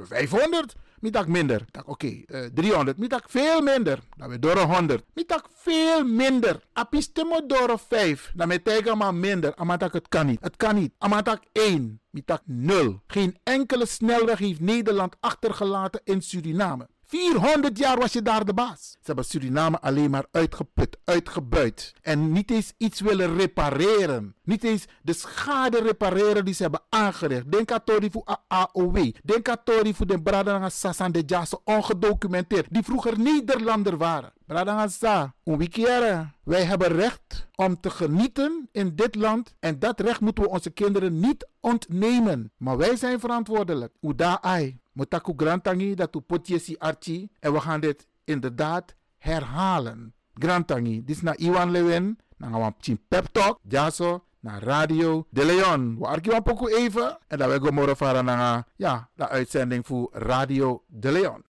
500. 0.00 0.74
Mitak 1.00 1.26
minder. 1.26 1.64
Oké, 1.78 1.90
okay, 1.90 2.24
uh, 2.26 2.46
300. 2.54 2.98
Mitak 2.98 3.24
veel 3.30 3.60
minder. 3.60 3.98
Dan 4.16 4.28
weer 4.28 4.40
door 4.40 4.58
100. 4.58 5.04
Mitak 5.14 5.48
veel 5.54 6.04
minder. 6.04 6.60
Apistemo 6.72 7.46
door 7.46 7.78
5. 7.88 8.32
Dan 8.34 8.48
met 8.48 8.94
maar 8.96 9.14
minder. 9.14 9.54
Amatak 9.54 9.92
het 9.92 10.08
kan 10.08 10.26
niet. 10.26 10.40
Het 10.40 10.56
kan 10.56 10.74
niet. 10.74 10.92
Amatak 10.98 11.42
1. 11.52 12.00
Mitak 12.10 12.42
0. 12.44 13.02
Geen 13.06 13.36
enkele 13.42 13.86
snelweg 13.86 14.38
heeft 14.38 14.60
Nederland 14.60 15.16
achtergelaten 15.20 16.00
in 16.04 16.22
Suriname. 16.22 16.88
400 17.12 17.78
jaar 17.78 17.98
was 17.98 18.12
je 18.12 18.22
daar 18.22 18.44
de 18.44 18.54
baas. 18.54 18.90
Ze 18.90 18.98
hebben 19.02 19.24
Suriname 19.24 19.80
alleen 19.80 20.10
maar 20.10 20.26
uitgeput, 20.30 20.98
uitgebuit. 21.04 21.92
En 22.00 22.32
niet 22.32 22.50
eens 22.50 22.72
iets 22.76 23.00
willen 23.00 23.36
repareren. 23.36 24.34
Niet 24.42 24.64
eens 24.64 24.84
de 25.02 25.12
schade 25.12 25.80
repareren 25.80 26.44
die 26.44 26.54
ze 26.54 26.62
hebben 26.62 26.80
aangericht. 26.88 27.52
Denk 27.52 27.72
aan 27.72 27.84
Tori 27.84 28.10
voor 28.10 28.38
AOW. 28.48 29.12
Denk 29.24 29.48
aan 29.48 29.62
Tori 29.64 29.94
voor 29.94 30.06
de 30.06 30.22
Bradanga 30.22 30.68
Sassan 30.68 31.12
de 31.12 31.22
Jassen, 31.26 31.58
ongedocumenteerd. 31.64 32.66
Die 32.70 32.82
vroeger 32.82 33.18
Nederlander 33.18 33.96
waren. 33.96 34.32
Bradanga 34.46 34.88
Sa, 34.88 35.34
een 35.44 36.32
Wij 36.44 36.64
hebben 36.64 36.88
recht 36.88 37.48
om 37.54 37.80
te 37.80 37.90
genieten 37.90 38.68
in 38.72 38.96
dit 38.96 39.14
land. 39.14 39.54
En 39.60 39.78
dat 39.78 40.00
recht 40.00 40.20
moeten 40.20 40.44
we 40.44 40.50
onze 40.50 40.70
kinderen 40.70 41.20
niet 41.20 41.48
ontnemen. 41.60 42.52
Maar 42.56 42.76
wij 42.76 42.96
zijn 42.96 43.20
verantwoordelijk. 43.20 43.94
Uda 44.00 44.42
ai. 44.42 44.80
Motaku 44.92 45.32
Grantangi, 45.36 45.94
dat 45.94 46.16
u 46.16 46.20
potjesi 46.20 46.76
archi. 46.78 47.28
En 47.40 47.52
we 47.52 47.60
gaan 47.60 47.80
dit 47.80 48.06
inderdaad 48.24 48.94
herhalen. 49.18 50.14
Grantangi, 50.34 51.04
dit 51.04 51.16
is 51.16 51.22
naar 51.22 51.38
Iwan 51.38 51.70
Lewin. 51.70 52.18
Dan 52.36 52.52
gaan 52.52 52.74
we 52.78 52.98
pep 53.08 53.26
talk. 53.32 53.58
Jaso 53.68 54.24
naar 54.40 54.62
Radio 54.62 55.26
De 55.30 55.44
Leon. 55.44 55.98
We 55.98 56.06
arkiwan 56.06 56.42
poku 56.42 56.74
even. 56.74 57.18
En 57.28 57.38
dan 57.38 57.60
we 57.60 57.70
morgen 57.70 57.96
varen 57.96 58.24
naar 58.24 58.66
ja, 58.76 59.08
de 59.14 59.28
uitzending 59.28 59.86
voor 59.86 60.08
Radio 60.12 60.84
De 60.86 61.12
Leon. 61.12 61.44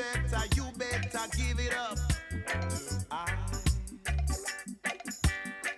better, 0.00 0.46
you 0.56 0.64
better 0.78 1.20
give 1.36 1.58
it 1.60 1.74
up. 1.76 1.98
I, 3.10 3.26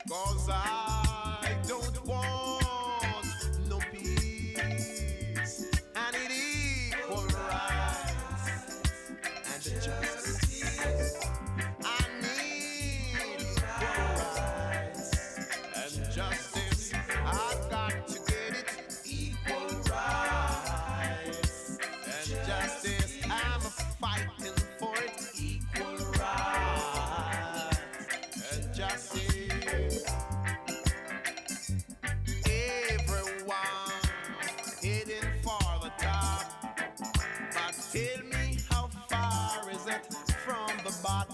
cause 0.08 0.48
I 0.48 0.81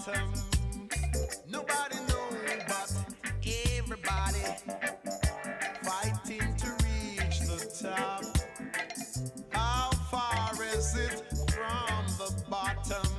bottom. 0.09 0.33
Nobody 1.49 1.95
knows, 2.07 2.35
but 2.67 2.93
everybody 3.77 4.39
fighting 5.83 6.55
to 6.57 6.71
reach 6.83 7.39
the 7.41 7.59
top. 7.81 8.23
How 9.51 9.89
far 10.11 10.63
is 10.63 10.95
it 10.95 11.23
from 11.51 12.05
the 12.17 12.43
bottom? 12.49 13.18